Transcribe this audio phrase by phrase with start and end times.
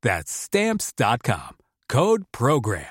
[0.00, 1.56] That's Stamps.com.
[1.88, 2.84] Code Program.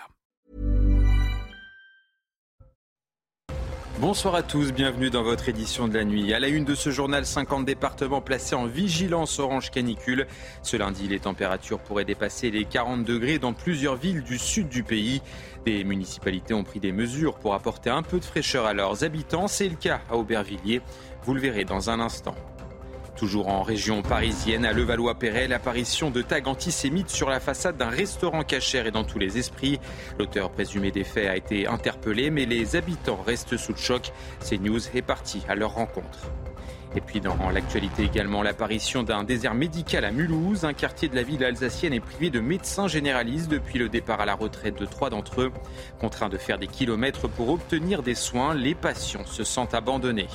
[4.00, 6.34] Bonsoir à tous, bienvenue dans votre édition de la nuit.
[6.34, 10.28] À la une de ce journal, 50 départements placés en vigilance orange canicule.
[10.64, 14.84] Ce lundi, les températures pourraient dépasser les 40 degrés dans plusieurs villes du sud du
[14.84, 15.22] pays.
[15.66, 19.48] Des municipalités ont pris des mesures pour apporter un peu de fraîcheur à leurs habitants.
[19.48, 20.82] C'est le cas à Aubervilliers.
[21.24, 22.36] Vous le verrez dans un instant.
[23.18, 28.44] Toujours en région parisienne, à Levallois-Perret, l'apparition de tags antisémites sur la façade d'un restaurant
[28.44, 29.80] cachère est dans tous les esprits.
[30.20, 34.12] L'auteur présumé des faits a été interpellé, mais les habitants restent sous le choc.
[34.48, 36.30] CNews est parti à leur rencontre.
[36.96, 40.64] Et puis dans l'actualité également, l'apparition d'un désert médical à Mulhouse.
[40.64, 44.26] Un quartier de la ville alsacienne est privé de médecins généralistes depuis le départ à
[44.26, 45.52] la retraite de trois d'entre eux.
[46.00, 50.28] Contraints de faire des kilomètres pour obtenir des soins, les patients se sentent abandonnés.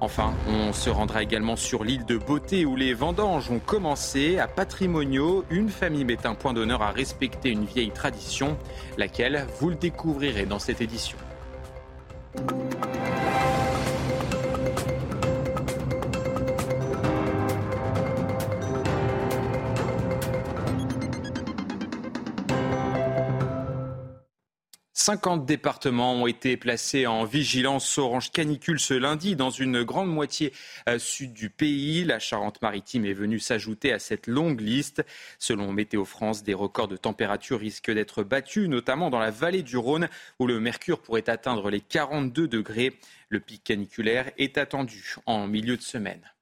[0.00, 4.38] Enfin, on se rendra également sur l'île de Beauté où les vendanges ont commencé.
[4.38, 8.58] À Patrimonio, une famille met un point d'honneur à respecter une vieille tradition,
[8.98, 11.16] laquelle vous le découvrirez dans cette édition.
[25.06, 30.52] 50 départements ont été placés en vigilance orange canicule ce lundi dans une grande moitié
[30.88, 32.02] euh, sud du pays.
[32.02, 35.04] La Charente-Maritime est venue s'ajouter à cette longue liste.
[35.38, 39.76] Selon Météo France, des records de température risquent d'être battus, notamment dans la vallée du
[39.76, 40.08] Rhône
[40.40, 42.98] où le mercure pourrait atteindre les 42 degrés.
[43.28, 46.32] Le pic caniculaire est attendu en milieu de semaine.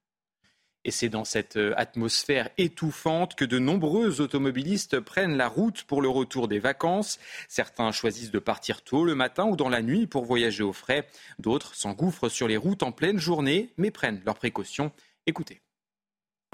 [0.85, 6.03] Et c'est dans cette euh, atmosphère étouffante que de nombreux automobilistes prennent la route pour
[6.03, 7.19] le retour des vacances.
[7.49, 11.09] Certains choisissent de partir tôt le matin ou dans la nuit pour voyager au frais.
[11.39, 14.93] D'autres s'engouffrent sur les routes en pleine journée, mais prennent leurs précautions.
[15.27, 15.63] Écoutez.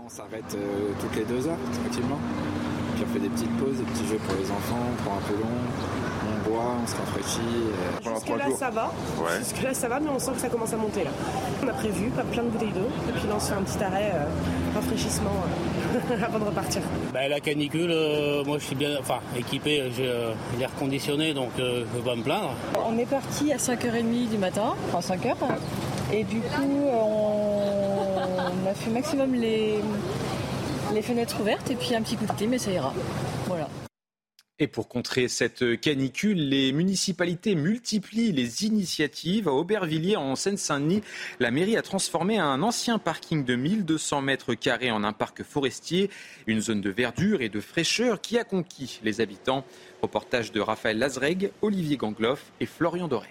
[0.02, 2.20] On s'arrête euh, toutes les deux heures, tranquillement.
[3.02, 6.19] On fait des petites pauses, des petits jeux pour les enfants, pour un peu long
[6.48, 7.40] on se rafraîchit.
[7.40, 8.92] Euh, Jusque là ça va.
[9.38, 11.10] Jusque là ça va, mais on sent que ça commence à monter là.
[11.62, 13.62] On a prévu pas plein de bouteilles d'eau, et puis là on se fait un
[13.62, 15.30] petit arrêt, euh, rafraîchissement
[16.10, 16.82] euh, avant de repartir.
[17.12, 17.94] Bah, la canicule,
[18.46, 20.10] moi je suis bien enfin, équipé, j'ai
[20.58, 22.54] l'air conditionné donc je ne peux pas me plaindre.
[22.86, 25.34] On est parti à 5h30 du matin, enfin 5h,
[26.12, 29.78] et du coup on, a fait maximum les,
[30.94, 32.92] les fenêtres ouvertes et puis un petit coup de thé, mais ça ira.
[34.62, 39.48] Et pour contrer cette canicule, les municipalités multiplient les initiatives.
[39.48, 41.02] À Aubervilliers, en Seine-Saint-Denis,
[41.38, 46.10] la mairie a transformé un ancien parking de 1200 mètres carrés en un parc forestier,
[46.46, 49.64] une zone de verdure et de fraîcheur qui a conquis les habitants.
[50.02, 53.28] Reportage de Raphaël Lazreg, Olivier Gangloff et Florian Doré.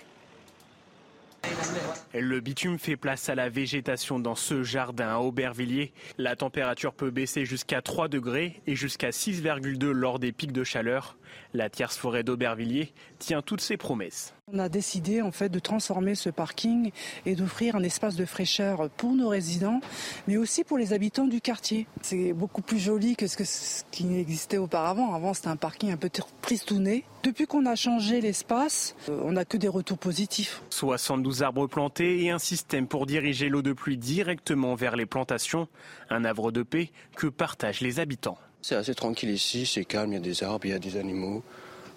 [2.13, 5.93] Le bitume fait place à la végétation dans ce jardin à Aubervilliers.
[6.17, 11.17] La température peut baisser jusqu'à 3 degrés et jusqu'à 6,2 lors des pics de chaleur.
[11.53, 14.33] La tierce forêt d'Aubervilliers tient toutes ses promesses.
[14.51, 16.91] On a décidé en fait de transformer ce parking
[17.25, 19.79] et d'offrir un espace de fraîcheur pour nos résidents,
[20.27, 21.85] mais aussi pour les habitants du quartier.
[22.01, 25.13] C'est beaucoup plus joli que ce, qui existait auparavant.
[25.13, 26.09] Avant, c'était un parking un peu
[26.41, 27.03] tristouné.
[27.21, 30.63] Depuis qu'on a changé l'espace, euh, on n'a que des retours positifs.
[30.69, 35.67] 72 arbres plantés et un système pour diriger l'eau de pluie directement vers les plantations.
[36.09, 38.37] Un havre de paix que partagent les habitants.
[38.61, 40.97] C'est assez tranquille ici, c'est calme, il y a des arbres, il y a des
[40.97, 41.43] animaux.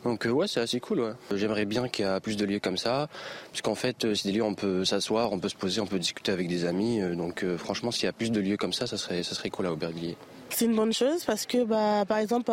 [0.05, 1.14] Donc euh, ouais, c'est assez cool.
[1.35, 3.09] J'aimerais bien qu'il y ait plus de lieux comme ça,
[3.50, 5.87] puisqu'en fait, euh, c'est des lieux où on peut s'asseoir, on peut se poser, on
[5.87, 7.00] peut discuter avec des amis.
[7.00, 9.50] Euh, donc franchement, s'il y a plus de lieux comme ça, ça serait, ça serait
[9.50, 10.17] cool à Aubervilliers.
[10.50, 12.53] C'est une bonne chose parce que, bah, par exemple,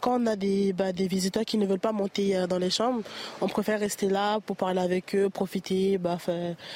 [0.00, 3.02] quand on a des, bah, des visiteurs qui ne veulent pas monter dans les chambres,
[3.40, 5.96] on préfère rester là pour parler avec eux, profiter.
[5.96, 6.18] Bah,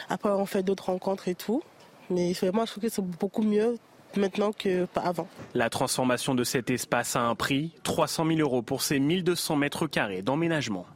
[0.08, 1.62] après, on fait d'autres rencontres et tout.
[2.08, 3.76] Mais vraiment, je trouve que c'est beaucoup mieux
[4.16, 5.28] maintenant qu'avant.
[5.54, 9.86] La transformation de cet espace a un prix, 300 000 euros pour ces 1200 mètres
[9.86, 10.86] carrés d'emménagement.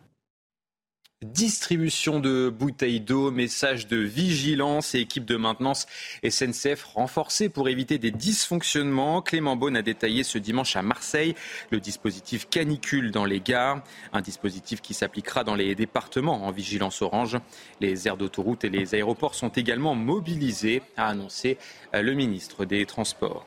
[1.25, 5.87] Distribution de bouteilles d'eau, message de vigilance et équipe de maintenance
[6.23, 9.21] SNCF renforcée pour éviter des dysfonctionnements.
[9.21, 11.35] Clément Beaune a détaillé ce dimanche à Marseille
[11.73, 13.83] le dispositif canicule dans les gares,
[14.13, 17.37] un dispositif qui s'appliquera dans les départements en vigilance orange.
[17.81, 21.59] Les aires d'autoroute et les aéroports sont également mobilisés, a annoncé
[21.93, 23.45] le ministre des Transports.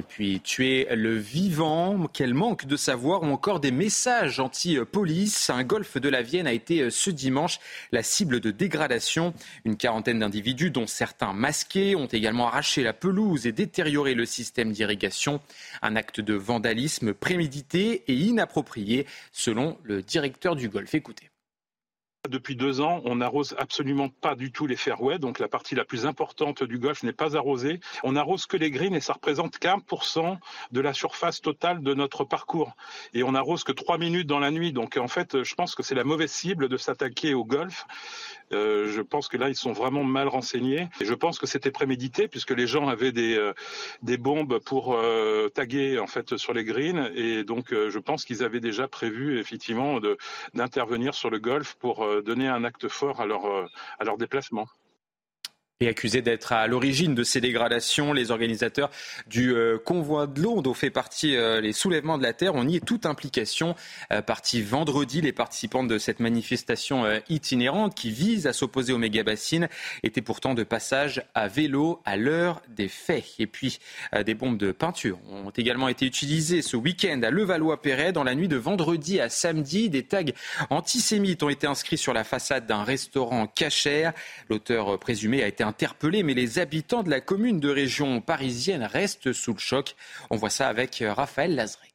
[0.00, 5.50] Et puis tuer le vivant, quel manque de savoir, ou encore des messages anti-police.
[5.50, 7.60] Un golfe de la Vienne a été euh, ce dimanche
[7.92, 9.34] la cible de dégradation.
[9.66, 14.72] Une quarantaine d'individus, dont certains masqués, ont également arraché la pelouse et détérioré le système
[14.72, 15.42] d'irrigation.
[15.82, 20.94] Un acte de vandalisme prémédité et inapproprié, selon le directeur du golfe.
[20.94, 21.28] Écoutez.
[22.28, 25.86] Depuis deux ans, on n'arrose absolument pas du tout les fairways, donc la partie la
[25.86, 27.80] plus importante du golf n'est pas arrosée.
[28.02, 30.38] On n'arrose que les greens et ça représente qu'un pour cent
[30.70, 32.76] de la surface totale de notre parcours.
[33.14, 34.74] Et on n'arrose que trois minutes dans la nuit.
[34.74, 37.86] Donc en fait, je pense que c'est la mauvaise cible de s'attaquer au golf.
[38.52, 40.88] Euh, je pense que là, ils sont vraiment mal renseignés.
[41.00, 43.52] Et je pense que c'était prémédité puisque les gens avaient des, euh,
[44.02, 47.10] des bombes pour euh, taguer en fait sur les greens.
[47.14, 50.00] Et donc, je pense qu'ils avaient déjà prévu effectivement
[50.54, 53.44] d'intervenir sur le golf pour donner un acte fort à leur,
[53.98, 54.66] à leur déplacement
[55.82, 58.12] et accusé d'être à l'origine de ces dégradations.
[58.12, 58.90] Les organisateurs
[59.26, 62.64] du euh, convoi de l'eau dont fait partie euh, les soulèvements de la terre ont
[62.64, 63.74] nié toute implication.
[64.12, 69.68] Euh, parti vendredi, les participants de cette manifestation itinérante qui vise à s'opposer aux méga-bassines
[70.02, 73.24] étaient pourtant de passage à vélo à l'heure des faits.
[73.38, 73.78] Et puis
[74.24, 78.48] des bombes de peinture ont également été utilisées ce week-end à Levallois-Perret dans la nuit
[78.48, 79.88] de vendredi à samedi.
[79.88, 80.20] Des tags
[80.68, 84.12] antisémites ont été inscrits sur la façade d'un restaurant cachère.
[84.50, 89.32] L'auteur présumé a été interpellés, mais les habitants de la commune de région parisienne restent
[89.32, 89.94] sous le choc.
[90.28, 91.92] On voit ça avec euh, Raphaël Lazrec.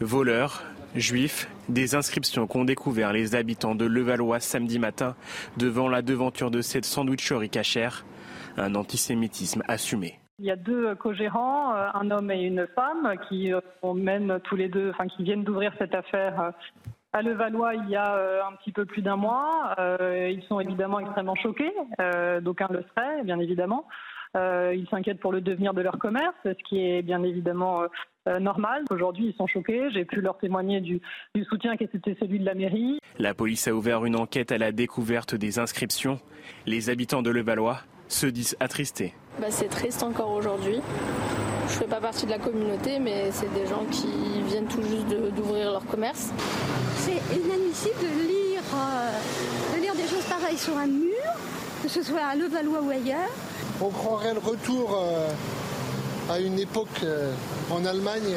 [0.00, 0.62] Voleurs,
[0.94, 5.16] juifs, des inscriptions qu'ont découvert les habitants de Levallois samedi matin
[5.56, 8.04] devant la devanture de cette sandwicherie cachère.
[8.58, 10.20] Un antisémitisme assumé.
[10.38, 13.60] Il y a deux co-gérants, euh, un homme et une femme, qui euh,
[13.94, 16.52] mènent tous les deux, enfin qui viennent d'ouvrir cette affaire
[17.16, 19.74] à Levallois il y a euh, un petit peu plus d'un mois.
[19.78, 23.86] Euh, ils sont évidemment extrêmement choqués, euh, d'aucuns le seraient, bien évidemment.
[24.34, 27.84] ils s'inquiètent pour le devenir de leur commerce, ce qui est bien évidemment
[28.38, 28.84] normal.
[28.90, 29.88] Aujourd'hui, ils sont choqués.
[29.92, 31.00] J'ai pu leur témoigner du,
[31.48, 32.98] soutien qui était celui de la mairie.
[33.18, 36.20] La police a ouvert une enquête à la découverte des inscriptions.
[36.66, 37.78] Les habitants de Levallois
[38.08, 39.14] se disent attristés.
[39.40, 40.80] Bah, c'est triste encore aujourd'hui.
[41.68, 44.06] Je ne fais pas partie de la communauté, mais c'est des gens qui
[44.48, 46.28] viennent tout juste d'ouvrir leur commerce.
[46.98, 51.24] C'est inadmissible de lire, euh, de lire des choses pareilles sur un mur,
[51.82, 53.30] que ce soit à Levallois ou ailleurs.
[53.80, 55.28] On croirait le retour euh,
[56.28, 57.32] à une époque euh,
[57.70, 58.34] en Allemagne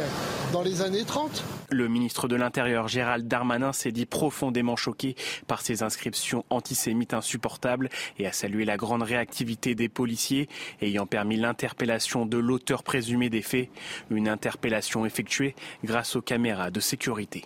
[0.54, 1.44] dans les années 30.
[1.72, 5.16] Le ministre de l'Intérieur Gérald Darmanin s'est dit profondément choqué
[5.48, 10.50] par ces inscriptions antisémites insupportables et a salué la grande réactivité des policiers
[10.82, 13.70] ayant permis l'interpellation de l'auteur présumé des faits,
[14.10, 17.46] une interpellation effectuée grâce aux caméras de sécurité.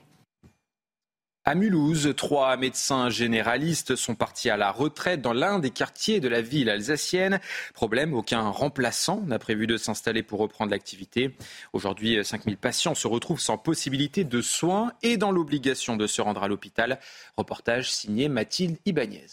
[1.45, 6.29] À Mulhouse, trois médecins généralistes sont partis à la retraite dans l'un des quartiers de
[6.29, 7.41] la ville alsacienne.
[7.73, 11.35] Problème, aucun remplaçant n'a prévu de s'installer pour reprendre l'activité.
[11.73, 16.43] Aujourd'hui, 5000 patients se retrouvent sans possibilité de soins et dans l'obligation de se rendre
[16.43, 16.97] à l'hôpital.
[17.35, 19.27] Reportage signé Mathilde Ibanez.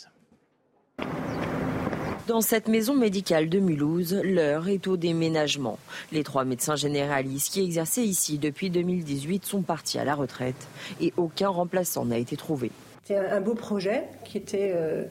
[2.26, 5.78] Dans cette maison médicale de Mulhouse, l'heure est au déménagement.
[6.12, 10.68] Les trois médecins généralistes qui exerçaient ici depuis 2018 sont partis à la retraite
[11.00, 12.70] et aucun remplaçant n'a été trouvé.
[13.04, 15.04] C'est un beau projet qui était euh,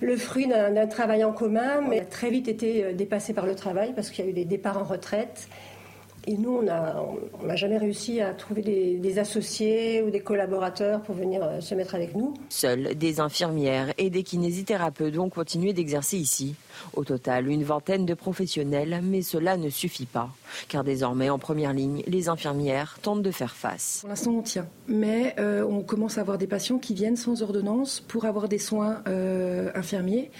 [0.00, 3.54] le fruit d'un travail en commun, mais a très vite été euh, dépassé par le
[3.54, 5.48] travail parce qu'il y a eu des départs en retraite
[6.26, 11.42] et nous, on n'a jamais réussi à trouver des, associés ou des collaborateurs pour venir
[11.44, 12.34] euh, se mettre avec nous.
[12.48, 16.56] Seuls des infirmières et des kinésithérapeutes ont continué d'exercer ici.
[16.94, 20.30] Au total, une vingtaine de professionnels, mais cela ne suffit pas.
[20.68, 23.98] Car désormais, en première ligne, les infirmières tentent de faire face.
[24.00, 24.66] Pour l'instant, on tient.
[24.88, 28.58] Mais euh, on commence à avoir des patients qui viennent sans ordonnance pour avoir des
[28.58, 30.30] soins euh, infirmiers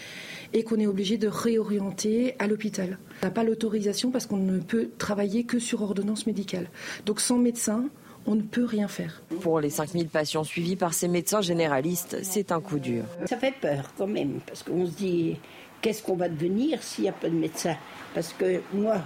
[0.55, 2.99] et qu'on est obligé de réorienter à l'hôpital.
[3.23, 6.69] On n'a pas l'autorisation parce qu'on ne peut travailler que sur ordonnance médicale.
[7.05, 7.85] Donc sans médecin,
[8.27, 9.21] on ne peut rien faire.
[9.41, 13.05] Pour les 5000 patients suivis par ces médecins généralistes, c'est un coup dur.
[13.27, 15.37] Ça fait peur quand même, parce qu'on se dit,
[15.83, 17.77] qu'est-ce qu'on va devenir s'il n'y a pas de médecin?
[18.15, 18.99] Parce que moi,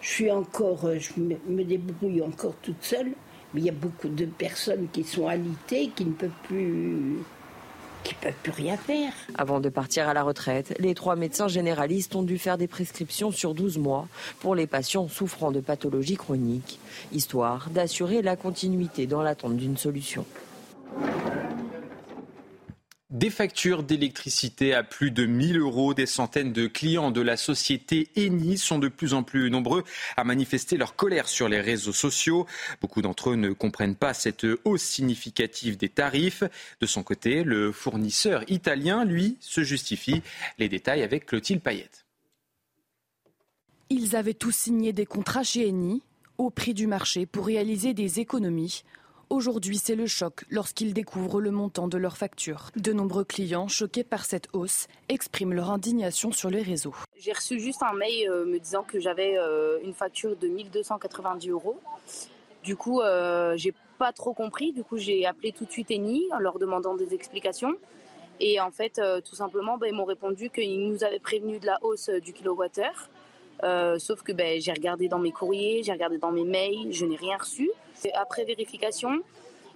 [0.00, 3.12] je suis encore, je me débrouille encore toute seule,
[3.52, 7.18] mais il y a beaucoup de personnes qui sont alitées, qui ne peuvent plus
[8.08, 9.12] qui ne peuvent plus rien faire.
[9.36, 13.30] Avant de partir à la retraite, les trois médecins généralistes ont dû faire des prescriptions
[13.30, 14.08] sur 12 mois
[14.40, 16.80] pour les patients souffrant de pathologies chroniques,
[17.12, 20.24] histoire d'assurer la continuité dans l'attente d'une solution.
[23.10, 25.94] Des factures d'électricité à plus de 1000 euros.
[25.94, 29.82] Des centaines de clients de la société Eni sont de plus en plus nombreux
[30.18, 32.46] à manifester leur colère sur les réseaux sociaux.
[32.82, 36.44] Beaucoup d'entre eux ne comprennent pas cette hausse significative des tarifs.
[36.82, 40.20] De son côté, le fournisseur italien, lui, se justifie.
[40.58, 42.04] Les détails avec Clotilde Payette.
[43.88, 46.02] Ils avaient tous signé des contrats chez Eni
[46.36, 48.82] au prix du marché pour réaliser des économies.
[49.30, 52.70] Aujourd'hui, c'est le choc lorsqu'ils découvrent le montant de leurs factures.
[52.76, 56.94] De nombreux clients, choqués par cette hausse, expriment leur indignation sur les réseaux.
[57.14, 61.50] J'ai reçu juste un mail euh, me disant que j'avais euh, une facture de 1290
[61.50, 61.78] euros.
[62.64, 64.72] Du coup, euh, j'ai pas trop compris.
[64.72, 67.74] Du coup, j'ai appelé tout de suite Eni en leur demandant des explications.
[68.40, 71.78] Et en fait, tout simplement, ben, ils m'ont répondu qu'ils nous avaient prévenu de la
[71.82, 73.10] hausse du kilowattheure.
[73.98, 77.16] sauf que ben, j'ai regardé dans mes courriers, j'ai regardé dans mes mails, je n'ai
[77.16, 77.68] rien reçu.
[78.14, 79.10] Après vérification,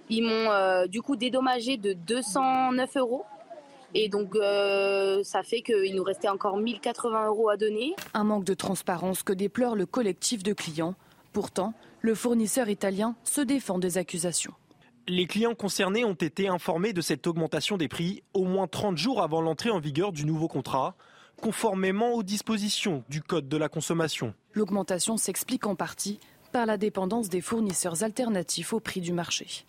[0.09, 3.25] ils m'ont euh, du coup dédommagé de 209 euros.
[3.95, 7.95] Et donc, euh, ça fait qu'il nous restait encore 1080 euros à donner.
[8.13, 10.95] Un manque de transparence que déplore le collectif de clients.
[11.31, 14.53] Pourtant, le fournisseur italien se défend des accusations.
[15.07, 19.21] Les clients concernés ont été informés de cette augmentation des prix au moins 30 jours
[19.21, 20.95] avant l'entrée en vigueur du nouveau contrat,
[21.41, 24.33] conformément aux dispositions du Code de la consommation.
[24.53, 26.19] L'augmentation s'explique en partie
[26.53, 29.65] par la dépendance des fournisseurs alternatifs au prix du marché.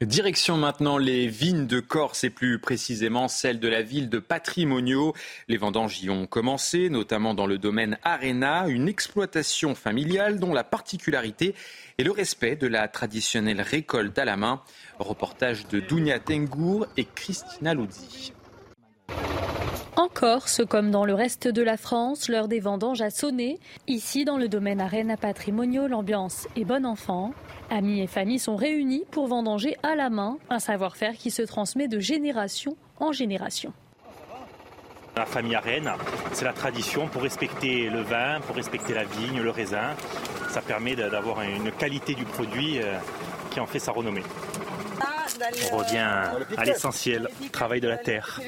[0.00, 5.12] Direction maintenant les vignes de Corse et plus précisément celles de la ville de Patrimonio.
[5.48, 10.62] Les vendanges y ont commencé, notamment dans le domaine Arena, une exploitation familiale dont la
[10.62, 11.56] particularité
[11.98, 14.62] est le respect de la traditionnelle récolte à la main.
[15.00, 18.32] Reportage de Dounia Tengour et Christina Luzzi.
[19.98, 23.58] En Corse, comme dans le reste de la France, l'heure des vendanges a sonné.
[23.88, 27.32] Ici, dans le domaine Arena Patrimonio, l'ambiance est bon enfant.
[27.68, 31.88] Amis et familles sont réunis pour vendanger à la main, un savoir-faire qui se transmet
[31.88, 33.72] de génération en génération.
[35.16, 35.90] La famille Arène,
[36.32, 39.96] c'est la tradition pour respecter le vin, pour respecter la vigne, le raisin.
[40.50, 42.98] Ça permet d'avoir une qualité du produit euh,
[43.50, 44.22] qui en fait sa renommée.
[45.72, 45.98] On revient
[46.56, 48.40] à l'essentiel, travail de la terre.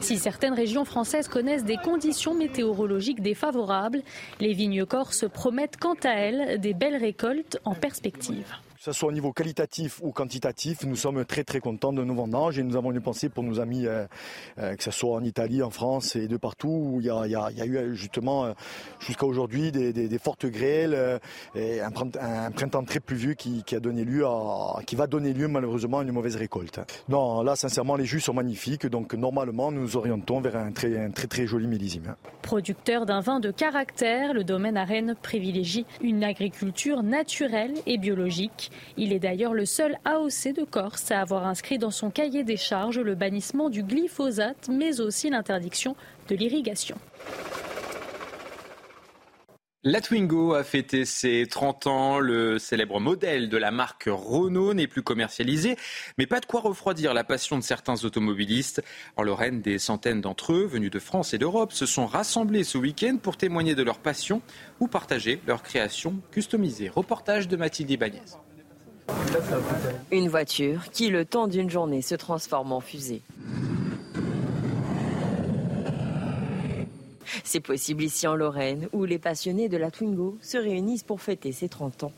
[0.00, 4.02] Si certaines régions françaises connaissent des conditions météorologiques défavorables,
[4.40, 8.46] les vignes corses promettent quant à elles des belles récoltes en perspective
[8.78, 12.14] que ce soit au niveau qualitatif ou quantitatif, nous sommes très très contents de nos
[12.14, 14.06] vendanges et nous avons une pensée pour nos amis, euh,
[14.58, 17.66] euh, que ce soit en Italie, en France et de partout où il y a,
[17.66, 18.52] eu justement euh,
[19.00, 21.20] jusqu'à aujourd'hui des, fortes grêles
[21.56, 25.98] et un, printemps très pluvieux qui, a donné lieu à, qui va donner lieu malheureusement
[25.98, 26.80] à une mauvaise récolte.
[27.08, 30.96] Non, là sincèrement les jus sont magnifiques, donc normalement nous nous orientons vers un très
[30.96, 32.14] un très, très joli millésime.
[32.42, 38.67] Producteur d'un vin de caractère, le domaine à Rennes privilégie une agriculture naturelle et biologique.
[38.96, 42.56] Il est d'ailleurs le seul AOC de Corse à avoir inscrit dans son cahier des
[42.56, 45.96] charges le bannissement du glyphosate, mais aussi l'interdiction
[46.28, 46.96] de l'irrigation.
[49.84, 52.18] La Twingo a fêté ses 30 ans.
[52.18, 55.76] Le célèbre modèle de la marque Renault n'est plus commercialisé,
[56.18, 58.82] mais pas de quoi refroidir la passion de certains automobilistes.
[59.16, 62.76] En Lorraine, des centaines d'entre eux, venus de France et d'Europe, se sont rassemblés ce
[62.76, 64.42] week-end pour témoigner de leur passion
[64.80, 66.88] ou partager leur création customisée.
[66.88, 68.47] Reportage de Mathilde Ibanez.
[70.10, 73.22] Une voiture qui, le temps d'une journée, se transforme en fusée.
[77.44, 81.52] C'est possible ici en Lorraine, où les passionnés de la Twingo se réunissent pour fêter
[81.52, 82.12] ses 30 ans,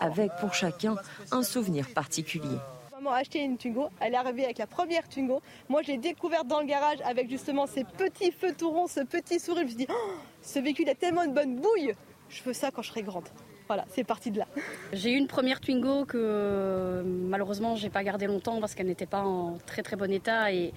[0.00, 0.96] avec pour chacun
[1.30, 2.58] un souvenir particulier.
[2.92, 5.40] Maman a acheté une Twingo, elle est arrivée avec la première Twingo.
[5.68, 9.00] Moi, je l'ai découverte dans le garage avec justement ces petits feux tout ronds, ce
[9.00, 9.62] petit sourire.
[9.62, 11.94] Je me suis dit, oh, ce véhicule a tellement une bonne bouille,
[12.28, 13.28] je veux ça quand je serai grande.
[13.66, 14.46] Voilà, c'est parti de là.
[14.92, 19.22] J'ai eu une première Twingo que malheureusement j'ai pas gardée longtemps parce qu'elle n'était pas
[19.22, 20.72] en très très bon état et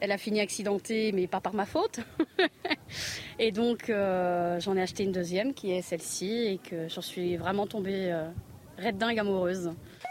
[0.00, 2.00] elle a fini accidentée, mais pas par ma faute.
[3.38, 7.36] et donc euh, j'en ai acheté une deuxième qui est celle-ci et que j'en suis
[7.36, 8.28] vraiment tombée euh,
[8.78, 9.70] red dingue amoureuse.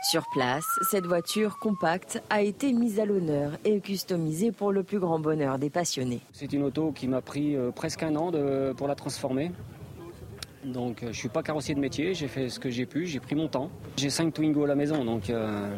[0.09, 4.99] Sur place, cette voiture compacte a été mise à l'honneur et customisée pour le plus
[4.99, 6.21] grand bonheur des passionnés.
[6.33, 8.31] C'est une auto qui m'a pris euh, presque un an
[8.75, 9.51] pour la transformer.
[10.67, 13.19] Donc euh, je suis pas carrossier de métier, j'ai fait ce que j'ai pu, j'ai
[13.19, 13.69] pris mon temps.
[13.97, 15.69] J'ai 5 Twingo à la maison, donc, euh,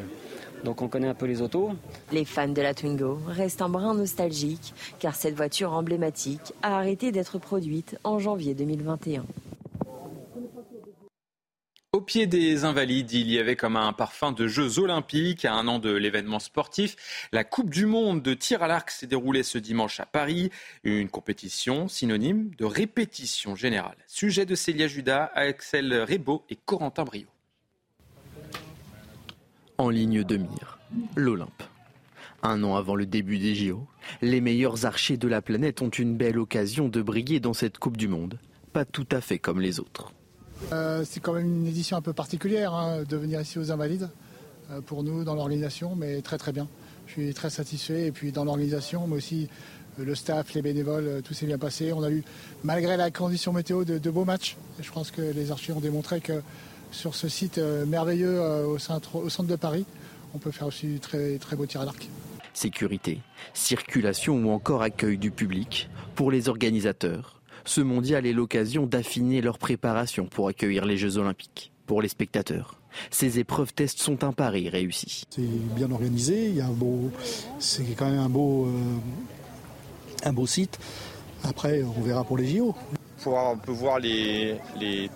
[0.63, 1.71] donc on connaît un peu les autos.
[2.11, 7.11] Les fans de la Twingo restent un brin nostalgique car cette voiture emblématique a arrêté
[7.11, 9.23] d'être produite en janvier 2021.
[11.91, 15.67] Au pied des Invalides, il y avait comme un parfum de Jeux olympiques à un
[15.67, 16.95] an de l'événement sportif.
[17.31, 20.51] La Coupe du Monde de tir à l'arc s'est déroulée ce dimanche à Paris.
[20.83, 23.97] Une compétition synonyme de répétition générale.
[24.05, 27.25] Sujet de Célia Judas, Axel Rebaud et Corentin Brio.
[29.79, 30.77] En ligne de mire,
[31.15, 31.63] l'Olympe.
[32.43, 33.87] Un an avant le début des JO,
[34.21, 37.97] les meilleurs archers de la planète ont une belle occasion de briller dans cette Coupe
[37.97, 38.37] du Monde.
[38.73, 40.13] Pas tout à fait comme les autres.
[40.71, 44.09] Euh, c'est quand même une édition un peu particulière hein, de venir ici aux Invalides,
[44.71, 46.67] euh, pour nous dans l'organisation, mais très très bien.
[47.07, 49.49] Je suis très satisfait et puis dans l'organisation, mais aussi
[49.99, 51.91] euh, le staff, les bénévoles, tout s'est bien passé.
[51.93, 52.23] On a eu,
[52.63, 54.57] malgré la condition météo, de, beaux matchs.
[54.79, 56.41] Je pense que les archers ont démontré que
[56.91, 59.85] sur ce site merveilleux au centre, de Paris,
[60.33, 62.09] on peut faire aussi très très beaux tirs à l'arc.
[62.53, 63.19] Sécurité,
[63.53, 67.38] circulation ou encore accueil du public, pour les organisateurs,
[67.69, 71.71] ce mondial est l'occasion d'affiner leur préparation pour accueillir les Jeux olympiques.
[71.85, 72.79] Pour les spectateurs,
[73.11, 75.23] ces épreuves tests sont un pari réussi.
[75.29, 75.41] C'est
[75.75, 77.11] bien organisé, il y a un beau,
[77.59, 80.79] c'est quand même un beau, euh, un beau site.
[81.43, 82.75] Après, on verra pour les JO
[83.21, 84.57] pouvoir un peu voir les,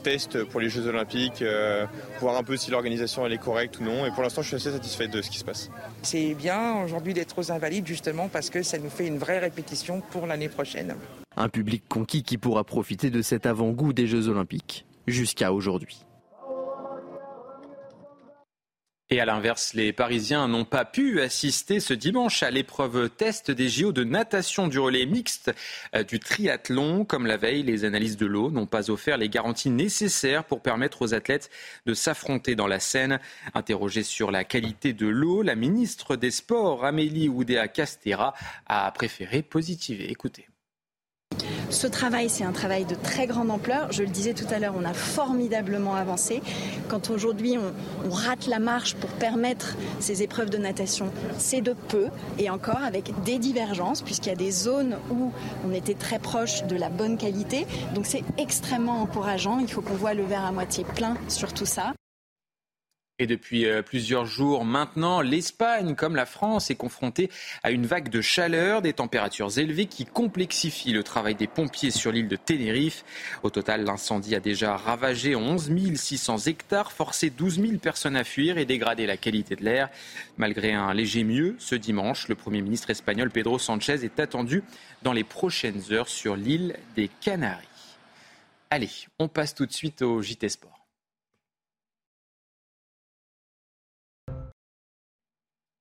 [0.03, 1.86] tests pour les Jeux Olympiques, euh,
[2.19, 4.05] voir un peu si l'organisation elle est correcte ou non.
[4.05, 5.69] Et pour l'instant, je suis assez satisfait de ce qui se passe.
[6.01, 10.01] C'est bien aujourd'hui d'être aux Invalides justement parce que ça nous fait une vraie répétition
[10.12, 10.95] pour l'année prochaine.
[11.36, 16.06] Un public conquis qui pourra profiter de cet avant-goût des Jeux Olympiques jusqu'à aujourd'hui.
[19.13, 23.70] Et à l'inverse, les Parisiens n'ont pas pu assister ce dimanche à l'épreuve test des
[23.70, 25.52] JO de natation du relais mixte
[25.94, 27.06] euh, du triathlon.
[27.06, 31.04] Comme la veille, les analyses de l'eau n'ont pas offert les garanties nécessaires pour permettre
[31.04, 31.52] aux athlètes
[31.86, 33.20] de s'affronter dans la Seine.
[33.54, 38.34] Interrogée sur la qualité de l'eau, la ministre des Sports, Amélie Oudéa-Castera,
[38.66, 40.10] a préféré positiver.
[40.10, 40.48] Écoutez.
[41.74, 43.92] Ce travail, c'est un travail de très grande ampleur.
[43.92, 46.44] Je le disais tout à l'heure, on a formidablement avancé.
[46.88, 52.10] Quand aujourd'hui on, rate la marche pour permettre ces épreuves de natation, c'est de peu
[52.38, 55.32] et encore avec des divergences puisqu'il y a des zones où
[55.68, 57.65] on était très proche de la bonne qualité.
[57.96, 59.58] Donc c'est extrêmement encourageant.
[59.58, 61.94] Il faut qu'on voit le verre à moitié plein sur tout ça.
[63.20, 67.29] Et depuis euh, plusieurs jours maintenant, l'Espagne, comme la France, est confrontée
[67.62, 72.12] à une vague de chaleur, des températures élevées qui complexifient le travail des pompiers sur
[72.12, 73.06] l'île de Tenerife.
[73.43, 78.58] Au total, l'incendie a déjà ravagé 11 600 hectares, forcé 12 000 personnes à fuir
[78.58, 79.89] et dégradé la qualité de l'air.
[80.38, 84.63] Malgré un léger mieux, ce dimanche, le Premier ministre espagnol Pedro Sanchez est attendu
[85.04, 87.67] dans les prochaines heures sur l'île des Canaries.
[88.71, 90.83] Allez, on passe tout de suite au JT Sport.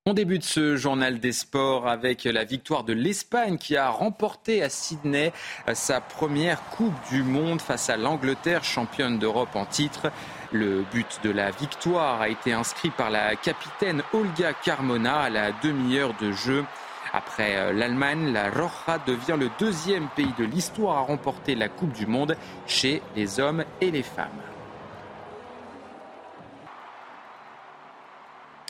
[0.05, 4.69] On débute ce journal des sports avec la victoire de l'Espagne qui a remporté à
[4.69, 5.33] Sydney
[5.75, 10.11] sa première Coupe du Monde face à l'Angleterre, championne d'Europe en titre.
[10.51, 15.53] Le but de la victoire a été inscrit par la capitaine Olga Carmona à la
[15.63, 16.65] demi-heure de jeu.
[17.13, 22.07] Après l'Allemagne, la Roja devient le deuxième pays de l'histoire à remporter la Coupe du
[22.07, 22.37] Monde
[22.67, 24.52] chez les hommes et les femmes.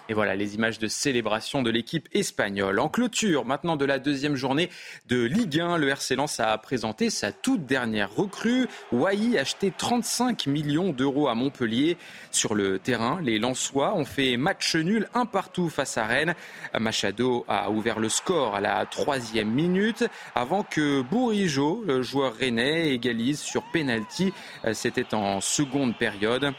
[0.09, 2.81] Et voilà les images de célébration de l'équipe espagnole.
[2.81, 4.69] En clôture maintenant de la deuxième journée
[5.07, 8.67] de Ligue 1, le RC Lens a présenté sa toute dernière recrue.
[8.91, 11.97] Wai acheté 35 millions d'euros à Montpellier.
[12.33, 16.35] Sur le terrain, les Lensois ont fait match nul un partout face à Rennes.
[16.79, 22.91] Machado a ouvert le score à la troisième minute avant que Bourigeau, le joueur rennais,
[22.91, 24.33] égalise sur penalty.
[24.73, 26.53] C'était en seconde période.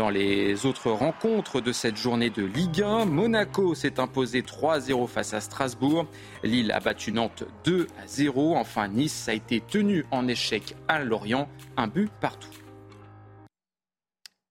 [0.00, 5.34] Dans les autres rencontres de cette journée de Ligue 1, Monaco s'est imposé 3-0 face
[5.34, 6.06] à Strasbourg.
[6.42, 8.56] Lille a battu Nantes 2 0.
[8.56, 12.48] Enfin, Nice a été tenu en échec à Lorient, un but partout.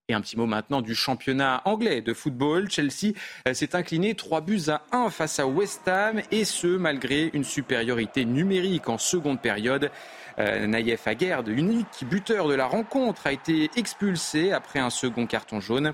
[0.07, 2.69] Et un petit mot maintenant du championnat anglais de football.
[2.69, 3.13] Chelsea
[3.47, 7.43] euh, s'est incliné 3 buts à 1 face à West Ham et ce malgré une
[7.43, 9.89] supériorité numérique en seconde période.
[10.39, 15.59] Euh, Naïef Aguerd, unique buteur de la rencontre, a été expulsé après un second carton
[15.59, 15.93] jaune.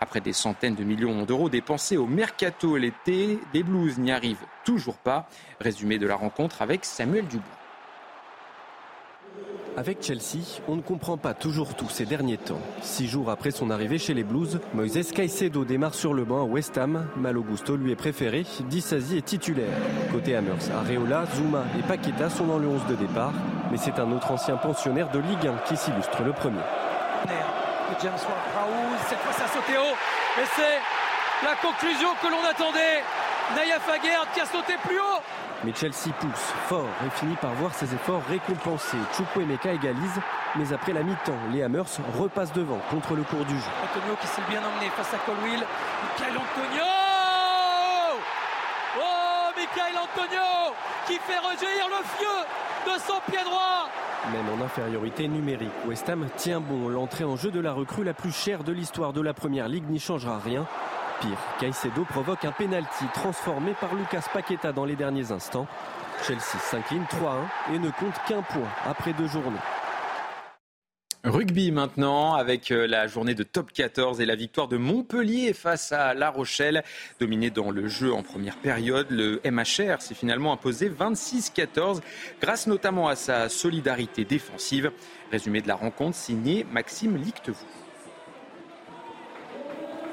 [0.00, 4.96] Après des centaines de millions d'euros dépensés au mercato l'été, les Blues n'y arrivent toujours
[4.96, 5.28] pas.
[5.60, 7.63] Résumé de la rencontre avec Samuel Dubois.
[9.76, 12.60] Avec Chelsea, on ne comprend pas toujours tout ces derniers temps.
[12.80, 16.44] Six jours après son arrivée chez les Blues, Moises Caicedo démarre sur le banc à
[16.44, 17.08] West Ham.
[17.16, 18.46] Malo Gusto lui est préféré.
[18.68, 19.76] Dissasi est titulaire.
[20.12, 23.32] Côté Hammers, Areola, Zuma et Paqueta sont dans le 11 de départ.
[23.72, 26.62] Mais c'est un autre ancien pensionnaire de Ligue 1 qui s'illustre le premier.
[29.08, 29.96] Cette fois ça haut.
[30.54, 33.02] C'est la conclusion que l'on attendait.
[33.56, 35.20] Naya Faguerd qui a sauté plus haut.
[35.64, 38.98] Mais Chelsea pousse fort et finit par voir ses efforts récompensés.
[39.16, 40.20] Chukwuemeka égalise,
[40.56, 41.84] mais après la mi-temps, les Hammers
[42.18, 43.70] repassent devant contre le cours du jeu.
[43.82, 45.64] Antonio qui s'est bien emmené face à Colwill.
[46.02, 46.84] Michael Antonio
[48.98, 50.74] Oh Michael Antonio
[51.06, 53.88] qui fait rejaillir le fieu de son pied droit
[54.32, 56.88] même en infériorité numérique, West Ham tient bon.
[56.88, 59.88] L'entrée en jeu de la recrue la plus chère de l'histoire de la Première Ligue
[59.90, 60.66] n'y changera rien.
[61.20, 65.66] Pire, Caicedo provoque un penalty transformé par Lucas Paqueta dans les derniers instants.
[66.26, 69.58] Chelsea s'incline 3-1 et ne compte qu'un point après deux journées.
[71.24, 75.90] Rugby maintenant avec euh, la journée de top 14 et la victoire de Montpellier face
[75.90, 76.84] à La Rochelle.
[77.18, 82.02] Dominé dans le jeu en première période, le MHR s'est finalement imposé 26-14
[82.42, 84.92] grâce notamment à sa solidarité défensive.
[85.32, 87.56] Résumé de la rencontre signé Maxime Lictevaux.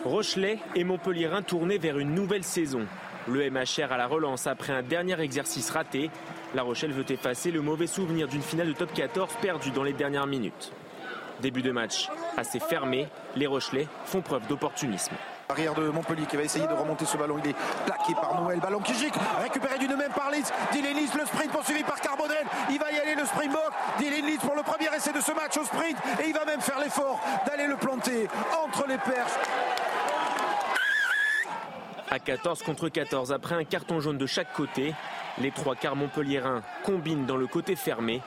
[0.05, 2.87] Rochelet et Montpellierin tournés vers une nouvelle saison.
[3.27, 6.09] Le MHR à la relance après un dernier exercice raté.
[6.55, 9.93] La Rochelle veut effacer le mauvais souvenir d'une finale de top 14 perdue dans les
[9.93, 10.73] dernières minutes.
[11.39, 15.13] Début de match assez fermé, les Rochelais font preuve d'opportunisme.
[15.49, 17.37] Arrière de Montpellier qui va essayer de remonter ce ballon.
[17.43, 18.59] Il est plaqué par Noël.
[18.59, 19.19] Ballon qui gicle.
[19.41, 20.49] Récupéré d'une même par Leeds.
[20.71, 22.45] Dylan Leeds, le sprint poursuivi par Carbonel.
[22.69, 23.71] Il va y aller le Springbok.
[23.99, 25.97] Dylan Leeds pour le premier essai de ce match au sprint.
[26.23, 28.29] Et il va même faire l'effort d'aller le planter
[28.63, 29.33] entre les perches.
[32.13, 34.93] À 14 contre 14, après un carton jaune de chaque côté,
[35.37, 38.21] les trois quarts montpelliérains combinent dans le côté fermé.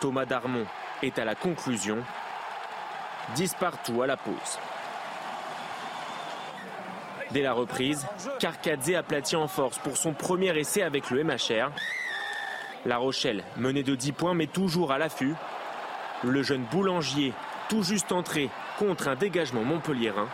[0.00, 0.64] Thomas Darmon
[1.02, 1.98] est à la conclusion.
[3.34, 4.58] 10 partout à la pause.
[7.32, 8.06] Dès la reprise,
[8.38, 11.70] Carcadze aplatit en force pour son premier essai avec le MHR.
[12.86, 15.34] La Rochelle menait de 10 points mais toujours à l'affût.
[16.24, 17.34] Le jeune boulanger,
[17.68, 20.28] tout juste entré contre un dégagement montpelliérain.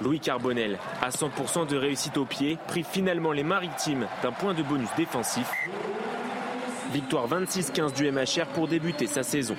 [0.00, 4.62] Louis Carbonel, à 100% de réussite au pied, prit finalement les maritimes d'un point de
[4.62, 5.50] bonus défensif.
[6.92, 9.56] Victoire 26-15 du MHR pour débuter sa saison.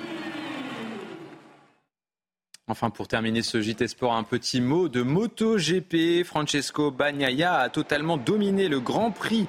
[2.68, 6.24] Enfin, pour terminer ce JT Sport, un petit mot de MotoGP.
[6.24, 9.46] Francesco Bagnaia a totalement dominé le Grand Prix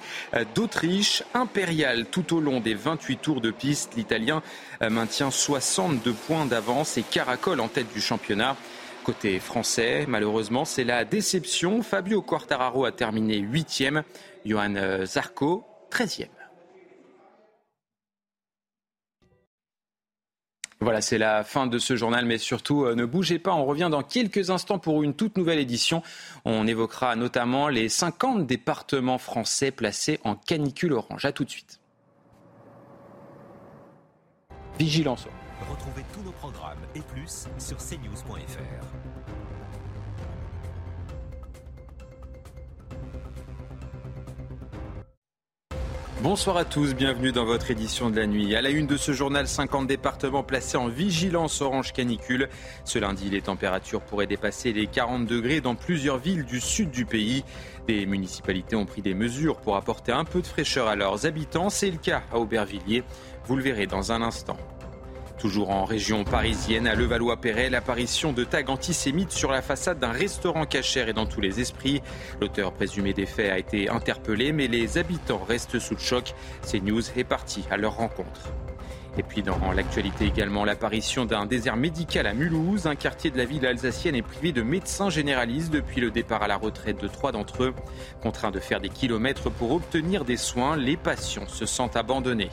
[0.56, 3.96] d'Autriche, impérial tout au long des 28 tours de piste.
[3.96, 4.42] L'Italien
[4.82, 8.58] maintient 62 points d'avance et caracole en tête du championnat.
[9.04, 11.82] Côté français, malheureusement, c'est la déception.
[11.82, 14.04] Fabio Quartararo a terminé 8e,
[14.46, 16.30] Johan Zarco 13e.
[20.84, 23.88] Voilà, c'est la fin de ce journal, mais surtout euh, ne bougez pas, on revient
[23.90, 26.04] dans quelques instants pour une toute nouvelle édition.
[26.44, 31.24] On évoquera notamment les 50 départements français placés en canicule orange.
[31.24, 31.80] A tout de suite.
[34.78, 35.26] Vigilance.
[35.62, 38.86] Retrouvez tous nos programmes et plus sur cnews.fr.
[46.22, 48.56] Bonsoir à tous, bienvenue dans votre édition de la nuit.
[48.56, 52.48] À la une de ce journal, 50 départements placés en vigilance orange canicule.
[52.86, 57.06] Ce lundi, les températures pourraient dépasser les 40 degrés dans plusieurs villes du sud du
[57.06, 57.44] pays.
[57.88, 61.70] Des municipalités ont pris des mesures pour apporter un peu de fraîcheur à leurs habitants.
[61.70, 63.04] C'est le cas à Aubervilliers.
[63.46, 64.58] Vous le verrez dans un instant.
[65.38, 70.66] Toujours en région parisienne, à Levallois-Perret, l'apparition de tags antisémites sur la façade d'un restaurant
[70.66, 72.02] cachère est dans tous les esprits.
[72.40, 76.34] L'auteur présumé des faits a été interpellé, mais les habitants restent sous le choc.
[76.62, 78.54] CNews est parti à leur rencontre.
[79.18, 82.88] Et puis dans l'actualité également, l'apparition d'un désert médical à Mulhouse.
[82.88, 86.48] Un quartier de la ville alsacienne est privé de médecins généralistes depuis le départ à
[86.48, 87.74] la retraite de trois d'entre eux.
[88.22, 92.50] Contraints de faire des kilomètres pour obtenir des soins, les patients se sentent abandonnés.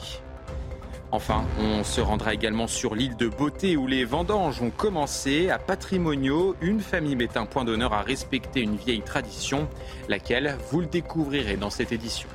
[1.13, 5.49] Enfin, on se rendra également sur l'île de Beauté où les vendanges ont commencé.
[5.49, 9.67] À Patrimonio, une famille met un point d'honneur à respecter une vieille tradition,
[10.07, 12.29] laquelle vous le découvrirez dans cette édition.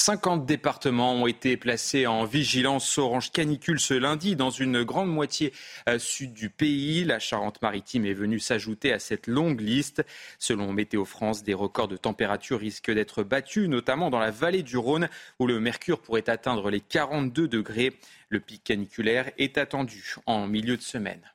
[0.00, 5.52] 50 départements ont été placés en vigilance orange canicule ce lundi dans une grande moitié
[5.98, 7.04] sud du pays.
[7.04, 10.02] La Charente-Maritime est venue s'ajouter à cette longue liste.
[10.38, 14.78] Selon Météo France, des records de température risquent d'être battus, notamment dans la vallée du
[14.78, 17.92] Rhône où le mercure pourrait atteindre les 42 degrés.
[18.30, 21.30] Le pic caniculaire est attendu en milieu de semaine.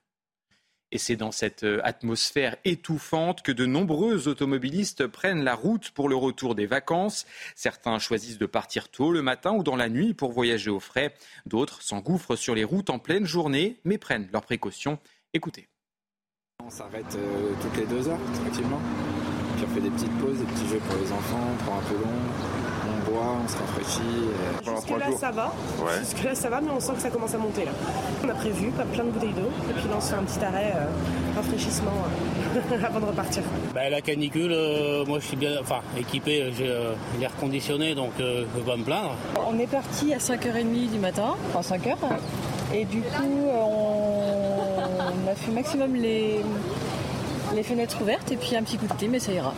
[0.95, 6.15] Et c'est dans cette atmosphère étouffante que de nombreux automobilistes prennent la route pour le
[6.15, 7.25] retour des vacances.
[7.53, 11.13] Certains choisissent de partir tôt le matin ou dans la nuit pour voyager au frais.
[11.45, 14.97] D'autres s'engouffrent sur les routes en pleine journée, mais prennent leurs précautions.
[15.33, 15.67] Écoutez.
[16.63, 18.79] On s'arrête euh, toutes les deux heures, tranquillement.
[19.57, 22.54] Puis on fait des petites pauses, des petits jeux pour les enfants, un peu long,
[23.45, 24.75] on se rafraîchit.
[24.75, 25.53] Jusque-là, ça va.
[25.79, 25.99] Ouais.
[25.99, 27.71] Jusque-là, ça va, mais on sent que ça commence à monter là.
[28.23, 30.43] On a prévu plein de bouteilles d'eau, et puis là, on se fait un petit
[30.43, 31.91] arrêt, euh, rafraîchissement
[32.55, 33.43] euh, avant de repartir.
[33.73, 38.11] Bah, la canicule, euh, moi je suis bien enfin, équipé, j'ai euh, l'air conditionné, donc
[38.17, 39.15] je ne peux pas me plaindre.
[39.47, 41.95] On est parti à 5h30 du matin, enfin 5h,
[42.73, 44.81] et du coup, on,
[45.27, 46.39] on a fait maximum les,
[47.53, 49.53] les fenêtres ouvertes et puis un petit coup de thé, mais ça ira.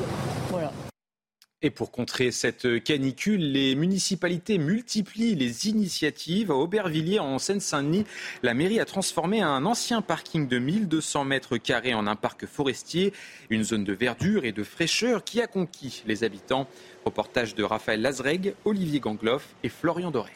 [1.64, 6.52] Et pour contrer cette canicule, les municipalités multiplient les initiatives.
[6.52, 8.06] À Aubervilliers, en Seine-Saint-Denis,
[8.44, 13.12] la mairie a transformé un ancien parking de 1200 mètres carrés en un parc forestier,
[13.50, 16.68] une zone de verdure et de fraîcheur qui a conquis les habitants.
[17.06, 20.34] Reportage de Raphaël Lazreg, Olivier Gangloff et Florian Doré.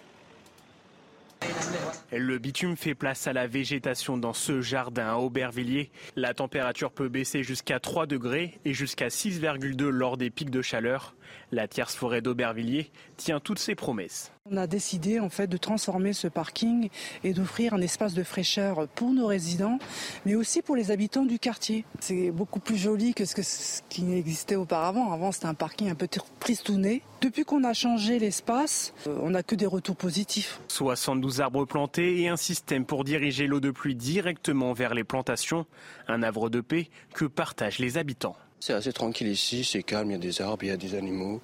[2.11, 5.91] Le bitume fait place à la végétation dans ce jardin à Aubervilliers.
[6.15, 11.15] La température peut baisser jusqu'à 3 degrés et jusqu'à 6,2 lors des pics de chaleur.
[11.51, 14.31] La tierce forêt d'Aubervilliers tient toutes ses promesses.
[14.49, 16.89] On a décidé en fait de transformer ce parking
[17.23, 19.77] et d'offrir un espace de fraîcheur pour nos résidents,
[20.25, 21.85] mais aussi pour les habitants du quartier.
[21.99, 25.11] C'est beaucoup plus joli que ce, qui existait auparavant.
[25.11, 26.07] Avant, c'était un parking un peu
[26.39, 27.03] tristouné.
[27.21, 30.59] Depuis qu'on a changé l'espace, euh, on n'a que des retours positifs.
[30.69, 35.67] 72 arbres plantés et un système pour diriger l'eau de pluie directement vers les plantations.
[36.07, 38.35] Un havre de paix que partagent les habitants.
[38.61, 40.93] C'est assez tranquille ici, c'est calme, il y a des arbres, il y a des
[40.93, 41.41] animaux.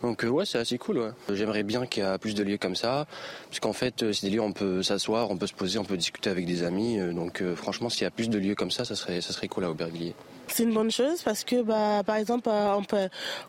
[0.00, 1.12] Donc euh, ouais, c'est assez cool.
[1.30, 3.06] J'aimerais bien qu'il y ait plus de lieux comme ça,
[3.50, 5.84] puisqu'en fait, euh, c'est des lieux où on peut s'asseoir, on peut se poser, on
[5.84, 6.98] peut discuter avec des amis.
[6.98, 9.46] Euh, donc franchement, s'il y a plus de lieux comme ça, ça serait, ça serait
[9.46, 10.14] cool à Aubervilliers.
[10.46, 12.48] C'est une bonne chose parce que, bah, par exemple,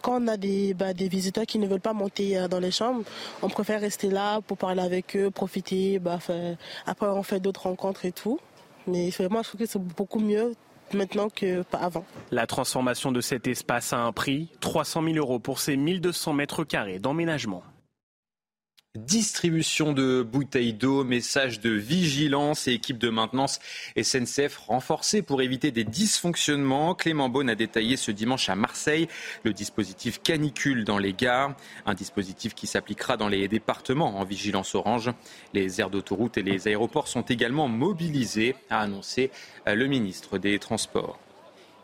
[0.01, 3.03] quand on a des, bah, des visiteurs qui ne veulent pas monter dans les chambres,
[3.41, 5.99] on préfère rester là pour parler avec eux, profiter.
[5.99, 6.19] Bah,
[6.85, 8.41] après, on fait d'autres rencontres et tout.
[8.87, 10.53] Mais vraiment, je trouve que c'est beaucoup mieux
[10.93, 12.05] maintenant que pas avant.
[12.31, 16.63] La transformation de cet espace a un prix, 300 000 euros pour ces 1200 mètres
[16.63, 17.63] carrés d'emménagement
[18.95, 23.59] distribution de bouteilles d'eau, message de vigilance et équipe de maintenance
[24.01, 26.95] SNCF renforcée pour éviter des dysfonctionnements.
[26.95, 29.07] Clément Beaune a détaillé ce dimanche à Marseille
[29.43, 31.55] le dispositif canicule dans les gares,
[31.85, 35.11] un dispositif qui s'appliquera dans les départements en vigilance orange.
[35.53, 39.31] Les aires d'autoroute et les aéroports sont également mobilisés, a annoncé
[39.65, 41.19] le ministre des Transports.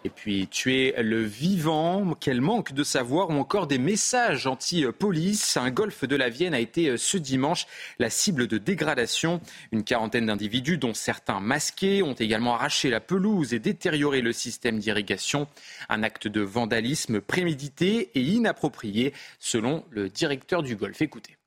[0.03, 5.57] Et puis tuer le vivant, quel manque de savoir, ou encore des messages anti-police.
[5.57, 7.67] Un golfe de la Vienne a été euh, ce dimanche
[7.99, 9.41] la cible de dégradation.
[9.71, 14.79] Une quarantaine d'individus, dont certains masqués, ont également arraché la pelouse et détérioré le système
[14.79, 15.47] d'irrigation.
[15.87, 21.01] Un acte de vandalisme prémédité et inapproprié, selon le directeur du golfe.
[21.01, 21.37] Écoutez.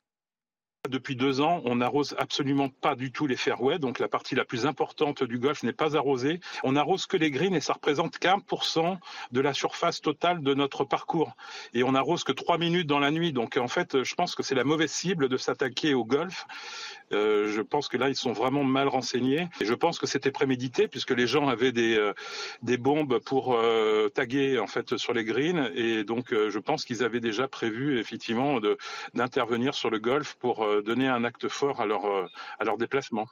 [0.91, 4.45] Depuis deux ans, on n'arrose absolument pas du tout les fairways, donc la partie la
[4.45, 6.41] plus importante du golf n'est pas arrosée.
[6.63, 8.99] On arrose que les greens et ça représente 15%
[9.33, 11.33] de la surface totale de notre parcours.
[11.73, 14.43] Et on arrose que trois minutes dans la nuit, donc en fait, je pense que
[14.43, 16.47] c'est la mauvaise cible de s'attaquer au golf.
[17.13, 19.49] Euh, je pense que là, ils sont vraiment mal renseignés.
[19.61, 22.13] Et je pense que c'était prémédité puisque les gens avaient des, euh,
[22.63, 25.71] des bombes pour euh, taguer en fait sur les greens.
[25.75, 28.59] Et donc, je pense qu'ils avaient déjà prévu effectivement
[29.15, 32.05] d'intervenir sur le golf pour donner un acte fort à leur,
[32.59, 33.27] à leur déplacement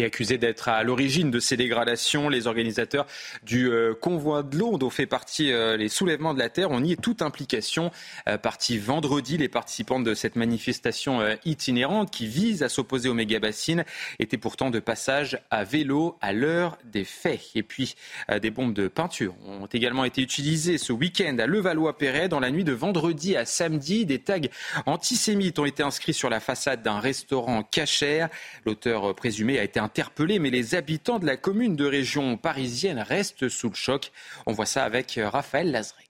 [0.00, 2.28] et accusé d'être à l'origine de ces dégradations.
[2.28, 3.06] Les organisateurs
[3.42, 6.80] du euh, convoi de l'eau dont fait partie euh, les soulèvements de la terre ont
[6.80, 7.90] nié toute implication.
[8.28, 13.84] Euh, parti vendredi, les participants de cette manifestation itinérante qui vise à s'opposer aux méga-bassines
[14.18, 17.40] étaient pourtant de passage à vélo à l'heure des faits.
[17.54, 17.94] Et puis
[18.40, 22.64] des bombes de peinture ont également été utilisées ce week-end à Levallois-Perret dans la nuit
[22.64, 24.06] de vendredi à samedi.
[24.06, 24.38] Des tags
[24.86, 28.28] antisémites ont été inscrits sur la façade d'un restaurant cachère.
[28.64, 33.48] L'auteur présumé a été interpellés, mais les habitants de la commune de région parisienne restent
[33.48, 34.12] sous le choc.
[34.46, 36.06] On voit ça avec euh, Raphaël Lazreg.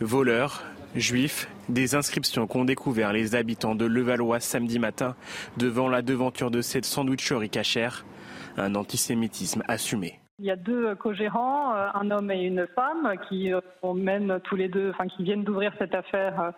[0.00, 0.62] Voleurs,
[0.94, 5.16] juifs, des inscriptions qu'ont découvert les habitants de Levallois samedi matin
[5.58, 8.06] devant la devanture de cette sandwicherie cachère.
[8.56, 10.18] Un antisémitisme assumé.
[10.38, 13.60] Il y a deux co-gérants, euh, un homme et une femme, qui euh,
[13.94, 16.54] mènent tous les deux, enfin qui viennent d'ouvrir cette affaire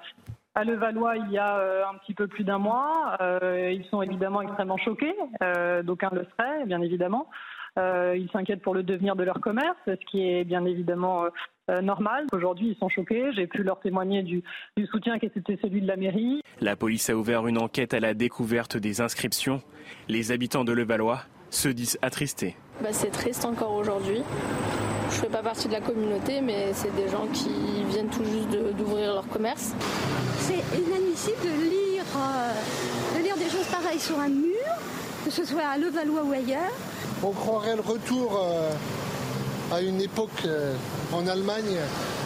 [0.55, 3.17] à Levallois il y a euh, un petit peu plus d'un mois.
[3.21, 7.29] Euh, ils sont évidemment extrêmement choqués, euh, d'aucuns le seraient, bien évidemment.
[7.77, 11.25] ils s'inquiètent pour le devenir de leur commerce, ce qui est bien évidemment
[11.69, 12.27] normal.
[12.33, 13.33] Aujourd'hui, ils sont choqués.
[13.33, 14.43] J'ai pu leur témoigner du,
[14.77, 16.43] du soutien qui était celui de la mairie.
[16.61, 19.63] La police a ouvert une enquête à la découverte des inscriptions.
[20.09, 22.57] Les habitants de Levallois se disent attristés.
[22.83, 24.23] Bah, c'est triste encore aujourd'hui.
[25.13, 27.51] Je ne fais pas partie de la communauté, mais c'est des gens qui
[27.91, 29.73] viennent tout juste d'ouvrir leur commerce.
[30.41, 34.57] C'est inadmissible de lire, euh, de lire des choses pareilles sur un mur,
[35.25, 36.73] que ce soit à Levallois ou ailleurs.
[37.23, 38.73] On croirait le retour euh,
[39.71, 40.75] à une époque euh,
[41.13, 41.77] en Allemagne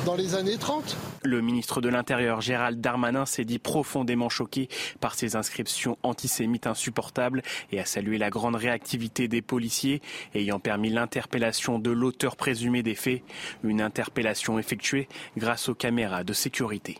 [0.06, 0.96] dans les années 30.
[1.24, 4.68] Le ministre de l'Intérieur Gérald Darmanin s'est dit profondément choqué
[5.00, 7.42] par ces inscriptions antisémites insupportables
[7.72, 10.00] et a salué la grande réactivité des policiers
[10.36, 13.22] ayant permis l'interpellation de l'auteur présumé des faits,
[13.64, 16.98] une interpellation effectuée grâce aux caméras de sécurité.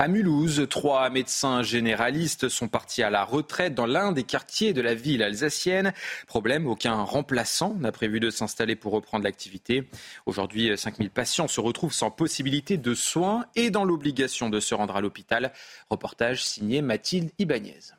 [0.00, 4.80] À Mulhouse, trois médecins généralistes sont partis à la retraite dans l'un des quartiers de
[4.80, 5.92] la ville alsacienne.
[6.26, 9.90] Problème, aucun remplaçant n'a prévu de s'installer pour reprendre l'activité.
[10.24, 14.96] Aujourd'hui, 5000 patients se retrouvent sans possibilité de soins et dans l'obligation de se rendre
[14.96, 15.52] à l'hôpital.
[15.90, 17.92] Reportage signé Mathilde Ibanez.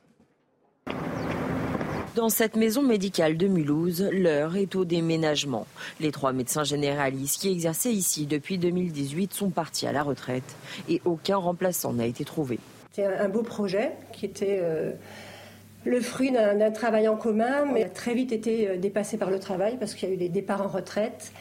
[2.14, 5.66] Dans cette maison médicale de Mulhouse, l'heure est au déménagement.
[5.98, 10.56] Les trois médecins généralistes qui exerçaient ici depuis 2018 sont partis à la retraite
[10.90, 12.58] et aucun remplaçant n'a été trouvé.
[12.92, 14.92] C'est un beau projet qui était euh,
[15.86, 19.38] le fruit d'un travail en commun, mais a très vite été euh, dépassé par le
[19.38, 21.32] travail parce qu'il y a eu des départs en retraite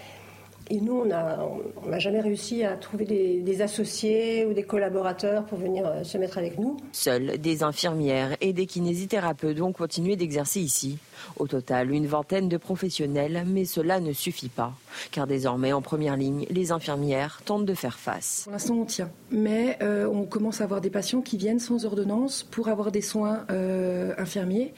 [0.71, 5.85] et nous, on n'a jamais réussi à trouver des, associés ou des collaborateurs pour venir
[5.85, 6.77] euh, se mettre avec nous.
[6.93, 10.97] Seules des infirmières et des kinésithérapeutes ont continué d'exercer ici.
[11.37, 14.73] Au total, une vingtaine de professionnels, mais cela ne suffit pas.
[15.11, 18.43] Car désormais, en première ligne, les infirmières tentent de faire face.
[18.45, 19.11] Pour l'instant, on tient.
[19.29, 23.01] Mais euh, on commence à avoir des patients qui viennent sans ordonnance pour avoir des
[23.01, 24.73] soins euh, infirmiers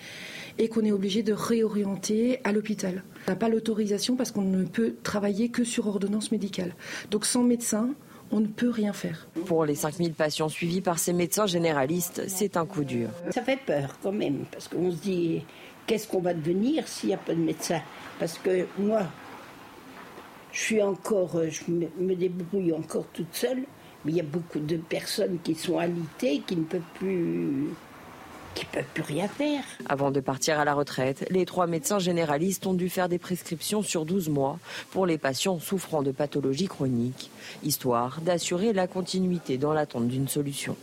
[0.58, 3.04] et qu'on est obligé de réorienter à l'hôpital.
[3.28, 6.76] On n'a pas l'autorisation parce qu'on ne peut travailler que sur ordonnance médicale.
[7.12, 7.90] Donc sans médecin,
[8.32, 9.28] on ne peut rien faire.
[9.46, 13.10] Pour les 5000 patients suivis par ces médecins généralistes, c'est un coup dur.
[13.32, 15.44] Ça fait peur quand même, parce qu'on se dit,
[15.86, 17.82] qu'est-ce qu'on va devenir s'il n'y a pas de médecin?
[18.20, 19.04] Parce que moi,
[20.52, 23.64] je suis encore, je me débrouille encore toute seule,
[24.04, 27.70] mais il y a beaucoup de personnes qui sont alitées, qui ne peuvent plus
[28.56, 29.64] qui peuvent plus rien faire.
[29.88, 33.82] Avant de partir à la retraite, les trois médecins généralistes ont dû faire des prescriptions
[33.82, 34.60] sur 12 mois
[34.92, 37.32] pour les patients souffrant de pathologies chroniques,
[37.64, 40.76] histoire d'assurer la continuité dans l'attente d'une solution.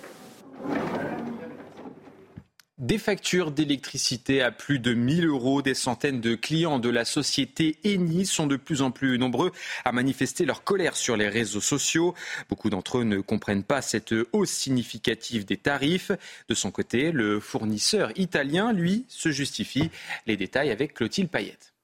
[2.80, 7.76] Des factures d'électricité à plus de 1000 euros, des centaines de clients de la société
[7.84, 9.52] Eni sont de plus en plus nombreux
[9.84, 12.14] à manifester leur colère sur les réseaux sociaux.
[12.48, 16.10] Beaucoup d'entre eux ne comprennent pas cette hausse significative des tarifs.
[16.48, 19.90] De son côté, le fournisseur italien, lui, se justifie.
[20.26, 21.74] Les détails avec Clotilde Payette.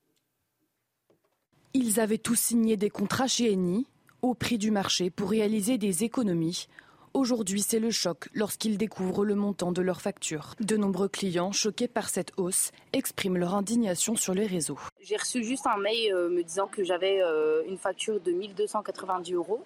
[1.75, 3.87] Ils avaient tous signé des contrats chez Eni
[4.23, 6.69] au prix du marché pour réaliser des économies
[7.17, 10.55] Aujourd'hui, c'est le choc lorsqu'ils découvrent le montant de leurs factures.
[10.61, 14.79] De nombreux clients, choqués par cette hausse, expriment leur indignation sur les réseaux.
[15.01, 19.33] J'ai reçu juste un mail euh, me disant que j'avais euh, une facture de 1290
[19.33, 19.65] euros.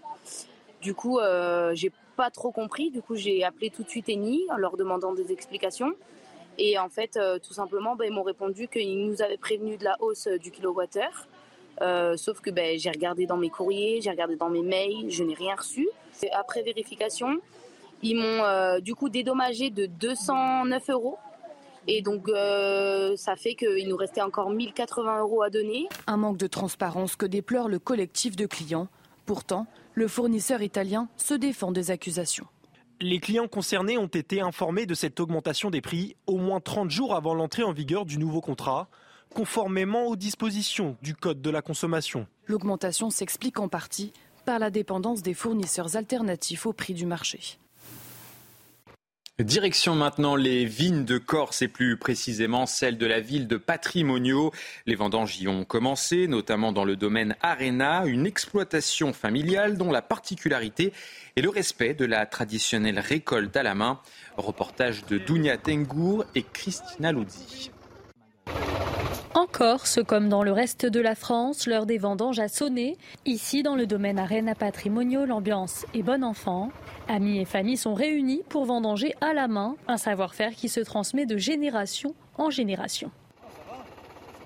[0.80, 2.92] Du coup, euh, j'ai pas trop compris.
[2.92, 5.92] Du coup, j'ai appelé tout de suite Eni en leur demandant des explications.
[6.56, 9.96] Et en fait, tout simplement, ben, ils m'ont répondu qu'ils nous avaient prévenu de la
[10.00, 11.26] hausse du kilowattheure.
[12.16, 15.34] sauf que ben, j'ai regardé dans mes courriers, j'ai regardé dans mes mails, je n'ai
[15.34, 15.88] rien reçu.
[16.32, 17.40] Après vérification,
[18.02, 21.18] ils m'ont euh, du coup dédommagé de 209 euros.
[21.86, 25.88] Et donc, euh, ça fait qu'il nous restait encore 1080 euros à donner.
[26.06, 28.88] Un manque de transparence que déplore le collectif de clients.
[29.26, 32.46] Pourtant, le fournisseur italien se défend des accusations.
[33.00, 37.14] Les clients concernés ont été informés de cette augmentation des prix au moins 30 jours
[37.14, 38.88] avant l'entrée en vigueur du nouveau contrat,
[39.34, 42.26] conformément aux dispositions du Code de la consommation.
[42.46, 44.12] L'augmentation s'explique en partie
[44.50, 47.38] par la dépendance des fournisseurs alternatifs au prix du marché.
[49.38, 54.50] Direction maintenant les vignes de Corse et plus précisément celles de la ville de Patrimonio.
[54.86, 60.02] Les vendanges y ont commencé, notamment dans le domaine Arena, une exploitation familiale dont la
[60.02, 60.92] particularité
[61.36, 64.00] est le respect de la traditionnelle récolte à la main.
[64.36, 67.70] Reportage de Dounia Tengour et Christina Luzzi.
[69.32, 72.98] En Corse, comme dans le reste de la France, l'heure des vendanges a sonné.
[73.26, 76.70] Ici, dans le domaine Arena Patrimonio, l'ambiance est bonne enfant.
[77.08, 81.26] Amis et familles sont réunis pour vendanger à la main, un savoir-faire qui se transmet
[81.26, 83.12] de génération en génération.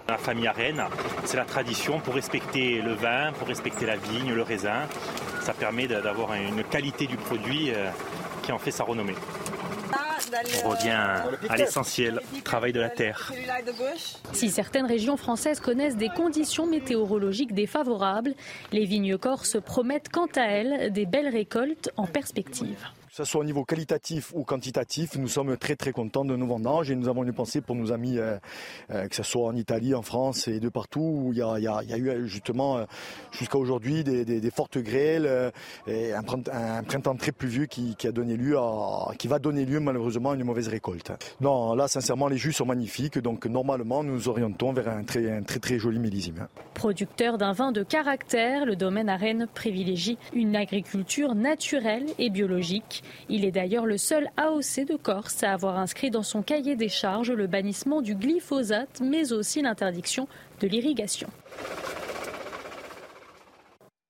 [0.06, 0.82] La famille Arène,
[1.24, 4.82] c'est la tradition pour respecter le vin, pour respecter la vigne, le raisin.
[5.40, 7.88] Ça permet d'avoir une qualité du produit euh,
[8.42, 9.14] qui en fait sa renommée.
[10.64, 10.90] On revient
[11.48, 13.32] à l'essentiel, travail de la terre.
[14.32, 18.34] Si certaines régions françaises connaissent des conditions météorologiques défavorables,
[18.72, 22.78] les vignes corses promettent quant à elles des belles récoltes en perspective
[23.14, 26.46] que ce soit au niveau qualitatif ou quantitatif, nous sommes très très contents de nos
[26.48, 28.38] vendanges et nous avons une pensée pour nos amis, euh,
[28.90, 31.96] euh, que ce soit en Italie, en France et de partout où il y a,
[31.96, 32.84] eu justement euh,
[33.30, 35.52] jusqu'à aujourd'hui des, fortes grêles
[35.86, 36.24] et un,
[36.82, 40.42] printemps très pluvieux qui, a donné lieu à, qui va donner lieu malheureusement à une
[40.42, 41.12] mauvaise récolte.
[41.40, 45.30] Non, là sincèrement les jus sont magnifiques, donc normalement nous nous orientons vers un très
[45.30, 46.48] un très, très joli millésime.
[46.74, 53.03] Producteur d'un vin de caractère, le domaine à Rennes privilégie une agriculture naturelle et biologique.
[53.28, 56.88] Il est d'ailleurs le seul AOC de Corse à avoir inscrit dans son cahier des
[56.88, 60.28] charges le bannissement du glyphosate, mais aussi l'interdiction
[60.60, 61.28] de l'irrigation.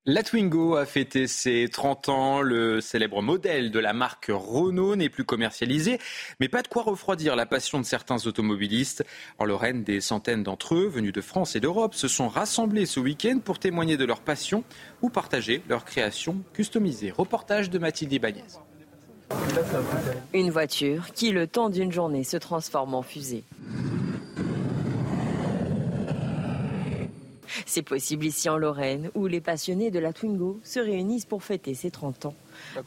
[0.06, 2.42] La Twingo a fêté ses 30 ans.
[2.42, 5.98] Le célèbre modèle de la marque Renault n'est plus commercialisé,
[6.40, 9.02] mais pas de quoi refroidir la passion de certains automobilistes.
[9.38, 13.00] En Lorraine, des centaines d'entre eux, venus de France et d'Europe, se sont rassemblés ce
[13.00, 14.62] week-end pour témoigner de leur passion
[15.00, 17.10] ou partager leur création customisée.
[17.10, 18.44] Reportage de Mathilde Ibanez.
[20.32, 23.44] Une voiture qui, le temps d'une journée, se transforme en fusée.
[27.66, 31.74] C'est possible ici en Lorraine, où les passionnés de la Twingo se réunissent pour fêter
[31.74, 32.34] ses 30 ans,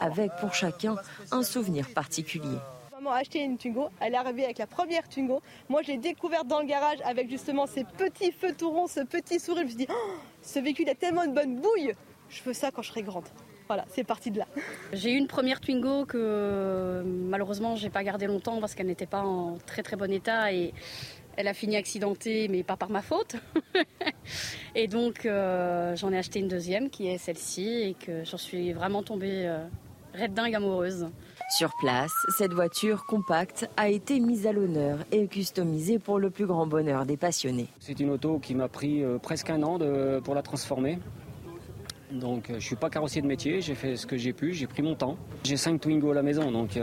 [0.00, 0.96] avec pour chacun
[1.30, 2.58] un souvenir particulier.
[2.92, 5.40] Maman a acheté une Twingo, elle est arrivée avec la première Twingo.
[5.68, 9.00] Moi, je l'ai découverte dans le garage avec justement ces petits feux tout ronds, ce
[9.00, 9.66] petit sourire.
[9.68, 10.10] Je me suis oh,
[10.42, 11.92] ce véhicule a tellement une bonne bouille,
[12.28, 13.28] je veux ça quand je serai grande.
[13.68, 14.46] Voilà, c'est parti de là.
[14.92, 19.20] J'ai eu une première Twingo que malheureusement j'ai pas gardée longtemps parce qu'elle n'était pas
[19.20, 20.72] en très très bon état et
[21.38, 23.36] elle a fini accidentée, mais pas par ma faute.
[24.74, 28.72] et donc, euh, j'en ai acheté une deuxième qui est celle-ci et que j'en suis
[28.72, 29.64] vraiment tombée euh,
[30.20, 31.06] red dingue amoureuse.
[31.56, 36.46] Sur place, cette voiture compacte a été mise à l'honneur et customisée pour le plus
[36.46, 37.68] grand bonheur des passionnés.
[37.78, 39.78] C'est une auto qui m'a pris euh, presque un an
[40.24, 40.98] pour la transformer.
[42.10, 44.66] Donc je ne suis pas carrossier de métier, j'ai fait ce que j'ai pu, j'ai
[44.66, 45.16] pris mon temps.
[45.44, 46.78] J'ai cinq Twingo à la maison, donc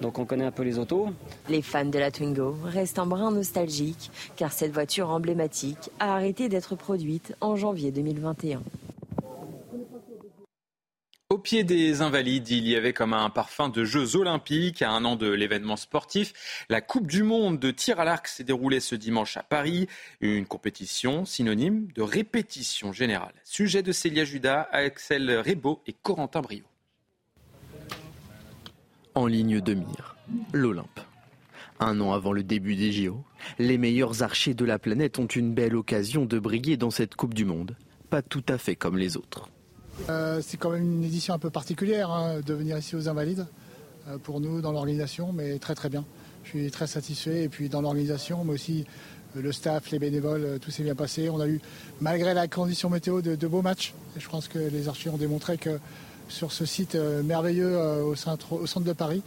[0.00, 1.08] donc on connaît un peu les autos.
[1.48, 6.48] Les fans de la Twingo restent un brin nostalgique car cette voiture emblématique a arrêté
[6.48, 8.62] d'être produite en janvier 2021.
[11.30, 15.04] Au pied des Invalides, il y avait comme un parfum de Jeux olympiques à un
[15.04, 16.32] an de l'événement sportif.
[16.68, 19.86] La Coupe du Monde de tir à l'arc s'est déroulée ce dimanche à Paris.
[20.20, 23.34] Une compétition synonyme de répétition générale.
[23.44, 26.64] Sujet de Célia Judas, Axel Rebaud et Corentin Brio
[29.14, 30.16] en ligne de mire,
[30.52, 31.00] l'Olympe.
[31.78, 33.24] Un an avant le début des JO,
[33.58, 37.34] les meilleurs archers de la planète ont une belle occasion de briller dans cette Coupe
[37.34, 37.76] du Monde,
[38.08, 39.48] pas tout à fait comme les autres.
[40.08, 43.46] Euh, c'est quand même une édition un peu particulière hein, de venir ici aux Invalides,
[44.08, 46.04] euh, pour nous dans l'organisation, mais très très bien.
[46.44, 48.86] Je suis très satisfait et puis dans l'organisation, mais aussi
[49.36, 51.28] euh, le staff, les bénévoles, tout s'est bien passé.
[51.30, 51.60] On a eu,
[52.00, 53.94] malgré la condition météo, de, beaux matchs.
[54.16, 55.78] Je pense que les archers ont démontré que
[56.28, 59.22] sur ce site merveilleux au centre, au centre de Paris.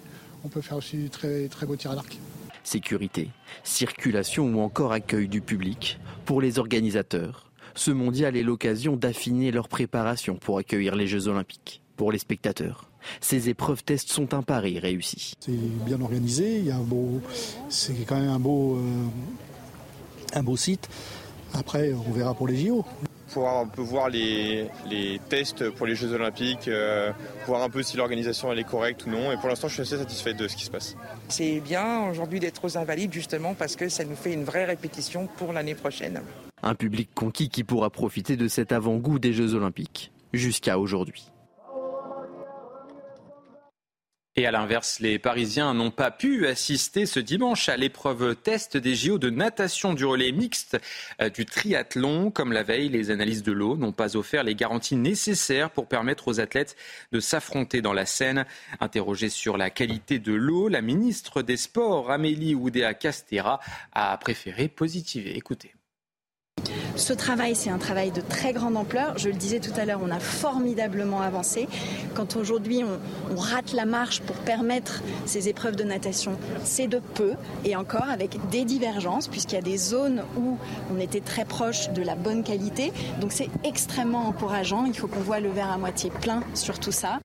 [0.45, 2.17] On peut faire aussi très, très beaux tirs à l'arc.
[2.63, 3.29] Sécurité,
[3.63, 5.99] circulation ou encore accueil du public.
[6.25, 11.81] Pour les organisateurs, ce mondial est l'occasion d'affiner leur préparation pour accueillir les Jeux Olympiques.
[11.95, 12.89] Pour les spectateurs,
[13.21, 15.33] ces épreuves tests sont un pari réussi.
[15.39, 15.51] C'est
[15.85, 17.21] bien organisé, il y a un beau,
[17.69, 19.05] c'est quand même un beau, euh,
[20.33, 20.89] un beau site.
[21.53, 22.83] Après, on verra pour les JO
[23.33, 24.69] pouvoir un peu voir les,
[25.27, 27.11] tests pour les Jeux Olympiques, euh,
[27.47, 29.31] voir un peu si l'organisation elle est correcte ou non.
[29.31, 30.95] Et pour l'instant, je suis assez satisfait de ce qui se passe.
[31.29, 35.27] C'est bien aujourd'hui d'être aux Invalides justement parce que ça nous fait une vraie répétition
[35.37, 36.21] pour l'année prochaine.
[36.63, 41.29] Un public conquis qui pourra profiter de cet avant-goût des Jeux Olympiques jusqu'à aujourd'hui.
[44.35, 48.95] Et à l'inverse, les Parisiens n'ont pas pu assister ce dimanche à l'épreuve test des
[48.95, 50.79] JO de natation du relais mixte
[51.21, 52.31] euh, du triathlon.
[52.31, 56.29] Comme la veille, les analyses de l'eau n'ont pas offert les garanties nécessaires pour permettre
[56.29, 56.75] aux athlètes
[57.11, 58.45] de s'affronter dans la Seine.
[58.79, 63.59] Interrogée sur la qualité de l'eau, la ministre des Sports, Amélie Oudéa-Castera,
[63.91, 65.37] a préféré positiver.
[65.37, 65.73] Écoutez.
[66.95, 69.17] Ce travail, c'est un travail de très grande ampleur.
[69.17, 71.67] Je le disais tout à l'heure, on a formidablement avancé.
[72.13, 77.33] Quand aujourd'hui on, rate la marche pour permettre ces épreuves de natation, c'est de peu
[77.65, 80.57] et encore avec des divergences puisqu'il y a des zones où
[80.95, 82.93] on était très proche de la bonne qualité.
[83.19, 84.85] Donc c'est extrêmement encourageant.
[84.85, 87.19] Il faut qu'on voit le verre à moitié plein sur tout ça.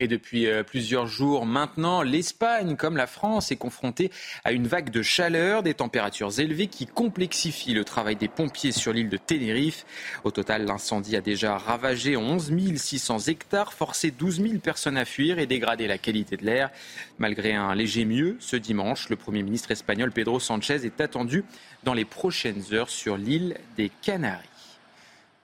[0.00, 4.12] Et depuis euh, plusieurs jours maintenant, l'Espagne, comme la France, est confrontée
[4.44, 8.92] à une vague de chaleur, des températures élevées qui complexifient le travail des pompiers sur
[8.92, 9.84] l'île de Tenerife.
[10.22, 15.40] Au total, l'incendie a déjà ravagé 11 600 hectares, forcé 12 000 personnes à fuir
[15.40, 16.70] et dégradé la qualité de l'air.
[17.18, 21.44] Malgré un léger mieux, ce dimanche, le Premier ministre espagnol Pedro Sanchez est attendu
[21.82, 24.46] dans les prochaines heures sur l'île des Canaries.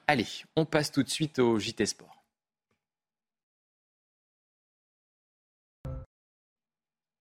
[0.06, 2.13] Allez, on passe tout de suite au JT Sport.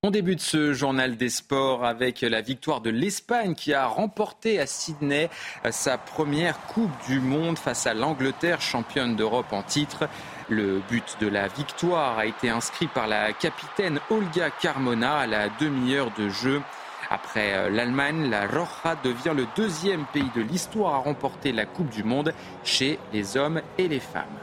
[0.06, 4.68] On débute ce journal des sports avec la victoire de l'Espagne qui a remporté à
[4.68, 5.30] Sydney
[5.72, 10.10] sa première Coupe du Monde face à l'Angleterre, championne d'Europe en titre.
[10.50, 15.48] Le but de la victoire a été inscrit par la capitaine Olga Carmona à la
[15.48, 16.62] demi-heure de jeu.
[17.10, 22.04] Après l'Allemagne, la Roja devient le deuxième pays de l'histoire à remporter la Coupe du
[22.04, 22.34] Monde
[22.66, 24.43] chez les hommes et les femmes.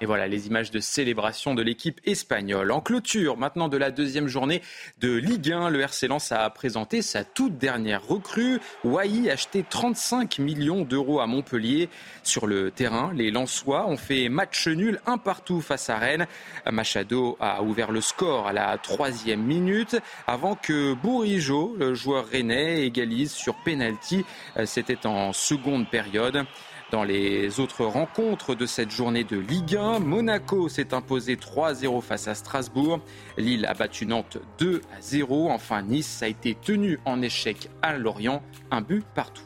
[0.00, 2.70] Et voilà les images de célébration de l'équipe espagnole.
[2.70, 4.62] En clôture maintenant de la deuxième journée
[5.00, 8.60] de Ligue 1, le RC Lens a présenté sa toute dernière recrue.
[8.84, 11.88] Wai acheté 35 millions d'euros à Montpellier.
[12.22, 16.28] Sur le terrain, les Lensois ont fait match nul un partout face à Rennes.
[16.70, 19.96] Machado a ouvert le score à la troisième minute
[20.28, 24.24] avant que Bourigeau, le joueur rennais, égalise sur penalty.
[24.64, 26.46] C'était en seconde période.
[26.90, 32.28] Dans les autres rencontres de cette journée de Ligue 1, Monaco s'est imposé 3-0 face
[32.28, 33.00] à Strasbourg.
[33.36, 35.50] Lille a battu Nantes 2 0.
[35.50, 39.44] Enfin, Nice a été tenu en échec à Lorient, un but partout.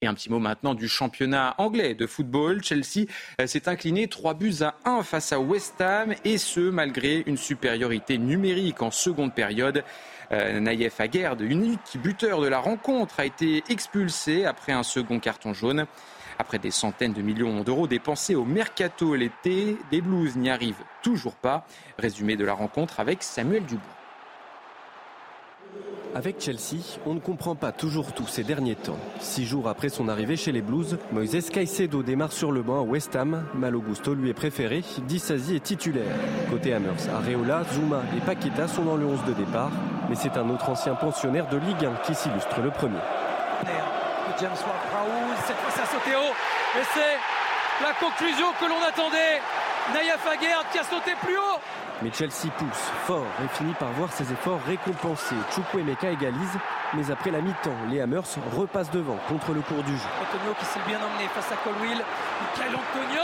[0.00, 2.62] Et un petit mot maintenant du championnat anglais de football.
[2.62, 3.04] Chelsea
[3.44, 8.16] s'est incliné 3 buts à 1 face à West Ham et ce malgré une supériorité
[8.16, 9.84] numérique en seconde période.
[10.32, 15.52] Euh, Naïef Aguerd, unique buteur de la rencontre, a été expulsé après un second carton
[15.52, 15.86] jaune.
[16.38, 21.34] Après des centaines de millions d'euros dépensés au mercato l'été, les Blues n'y arrivent toujours
[21.34, 21.66] pas.
[21.98, 23.95] Résumé de la rencontre avec Samuel Dubois.
[26.16, 28.96] Avec Chelsea, on ne comprend pas toujours tout ces derniers temps.
[29.20, 32.82] Six jours après son arrivée chez les Blues, Moises Caicedo démarre sur le banc à
[32.82, 33.44] West Ham.
[33.52, 36.16] Malo Gusto lui est préféré, Dissasi est titulaire.
[36.48, 39.70] Côté Hammers, Areola, Zuma et Paqueta sont dans le 11 de départ.
[40.08, 42.96] Mais c'est un autre ancien pensionnaire de Ligue 1 qui s'illustre le premier.
[44.38, 44.48] Cette
[45.58, 45.82] fois ça
[46.16, 49.42] haut, et c'est la conclusion que l'on attendait.
[49.94, 50.16] Naya
[50.72, 51.60] qui a sauté plus haut.
[52.02, 55.36] Mais Chelsea pousse fort et finit par voir ses efforts récompensés.
[55.54, 56.58] Chukwuemeka égalise,
[56.94, 58.22] mais après la mi-temps, les Hammers
[58.54, 60.08] repassent devant contre le cours du jeu.
[60.20, 62.02] Antonio qui s'est bien emmené face à Colwill.
[62.40, 63.22] Michael Antonio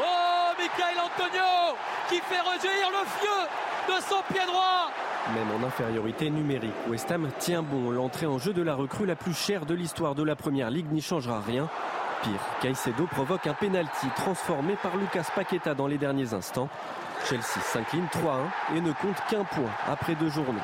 [0.00, 1.76] Oh, Michael Antonio
[2.08, 4.90] qui fait rejaillir le feu de son pied droit
[5.34, 7.90] même en infériorité numérique, West Ham tient bon.
[7.90, 10.90] L'entrée en jeu de la recrue la plus chère de l'histoire de la Première Ligue
[10.90, 11.68] n'y changera rien.
[12.22, 16.68] Pire, Caicedo provoque un penalty transformé par Lucas Paqueta dans les derniers instants.
[17.28, 20.60] Chelsea s'incline 3-1 et ne compte qu'un point après deux journées.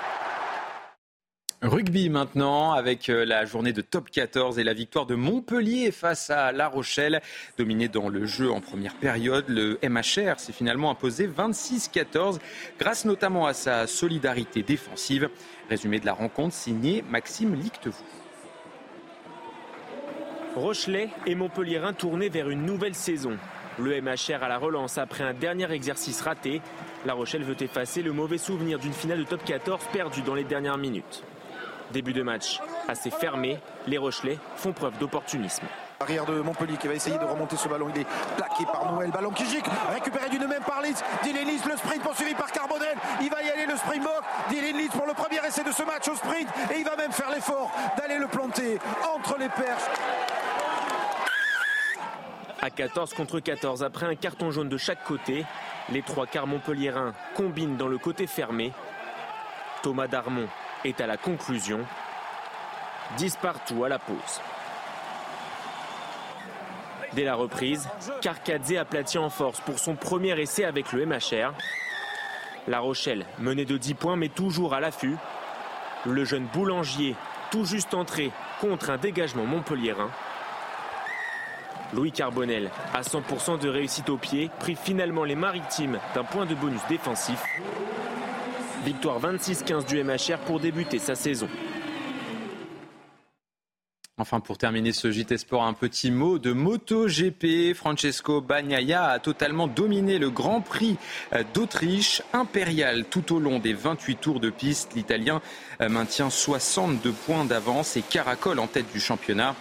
[1.63, 6.29] Rugby maintenant avec euh, la journée de top 14 et la victoire de Montpellier face
[6.29, 7.23] à La Rochelle.
[7.57, 12.39] Dominé dans le jeu en première période, le MHR s'est finalement imposé 26-14
[12.79, 15.31] grâce notamment à sa solidarité défensive.
[15.71, 18.05] Résumé de la rencontre signé Maxime Lictevaux.
[20.57, 23.37] Rochelet et Montpellierin tournés vers une nouvelle saison.
[23.79, 26.63] Le MHR à la relance après un dernier exercice raté.
[27.05, 30.45] La Rochelle veut effacer le mauvais souvenir d'une finale de top 14 perdue dans les
[30.45, 31.25] dernières minutes.
[31.93, 35.67] Début de match assez fermé, les Rochelais font preuve d'opportunisme.
[36.01, 37.89] Arrière de Montpellier qui va essayer de remonter ce ballon.
[37.95, 39.11] Il est plaqué par Noël.
[39.11, 39.71] Ballon qui gicle.
[39.93, 41.03] Récupéré d'une même par Leeds.
[41.23, 42.97] Dylan le sprint poursuivi par Carbonel.
[43.21, 44.23] Il va y aller le Springbok.
[44.49, 46.49] Dylan Leeds pour le premier essai de ce match au sprint.
[46.75, 48.79] Et il va même faire l'effort d'aller le planter
[49.15, 49.85] entre les perches.
[52.67, 55.45] À 14 contre 14, après un carton jaune de chaque côté,
[55.93, 58.73] les trois quarts montpelliérains combinent dans le côté fermé.
[59.85, 60.49] Thomas Darmon
[60.85, 61.79] est à la conclusion.
[63.19, 64.41] 10 partout à la pause.
[67.13, 67.89] Dès la reprise,
[68.21, 71.53] Carcadze aplatit en force pour son premier essai avec le MHR.
[72.67, 75.17] La Rochelle menait de 10 points mais toujours à l'affût.
[76.05, 77.15] Le jeune boulanger,
[77.53, 80.11] tout juste entré contre un dégagement montpelliérain.
[81.95, 86.55] Louis Carbonel, à 100% de réussite au pied, prit finalement les maritimes d'un point de
[86.55, 87.43] bonus défensif.
[88.85, 91.49] Victoire 26-15 du MHR pour débuter sa saison.
[94.19, 97.75] Enfin, pour terminer ce JT Sport, un petit mot de MotoGP.
[97.75, 100.97] Francesco Bagnaia a totalement dominé le Grand Prix
[101.53, 104.95] d'Autriche, impérial tout au long des 28 tours de piste.
[104.95, 105.43] L'Italien
[105.81, 109.55] maintient 62 points d'avance et caracole en tête du championnat.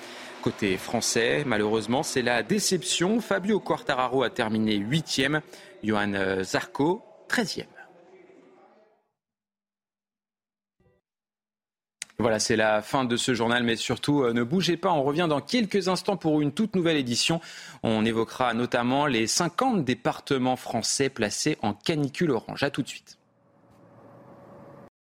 [0.45, 3.19] Côté français, malheureusement, c'est la déception.
[3.19, 5.41] Fabio Quartararo a terminé 8e,
[5.83, 7.65] Johan Zarco 13e.
[12.19, 15.41] Voilà, c'est la fin de ce journal, mais surtout, ne bougez pas, on revient dans
[15.41, 17.41] quelques instants pour une toute nouvelle édition.
[17.81, 22.61] On évoquera notamment les 50 départements français placés en canicule orange.
[22.61, 23.17] A tout de suite.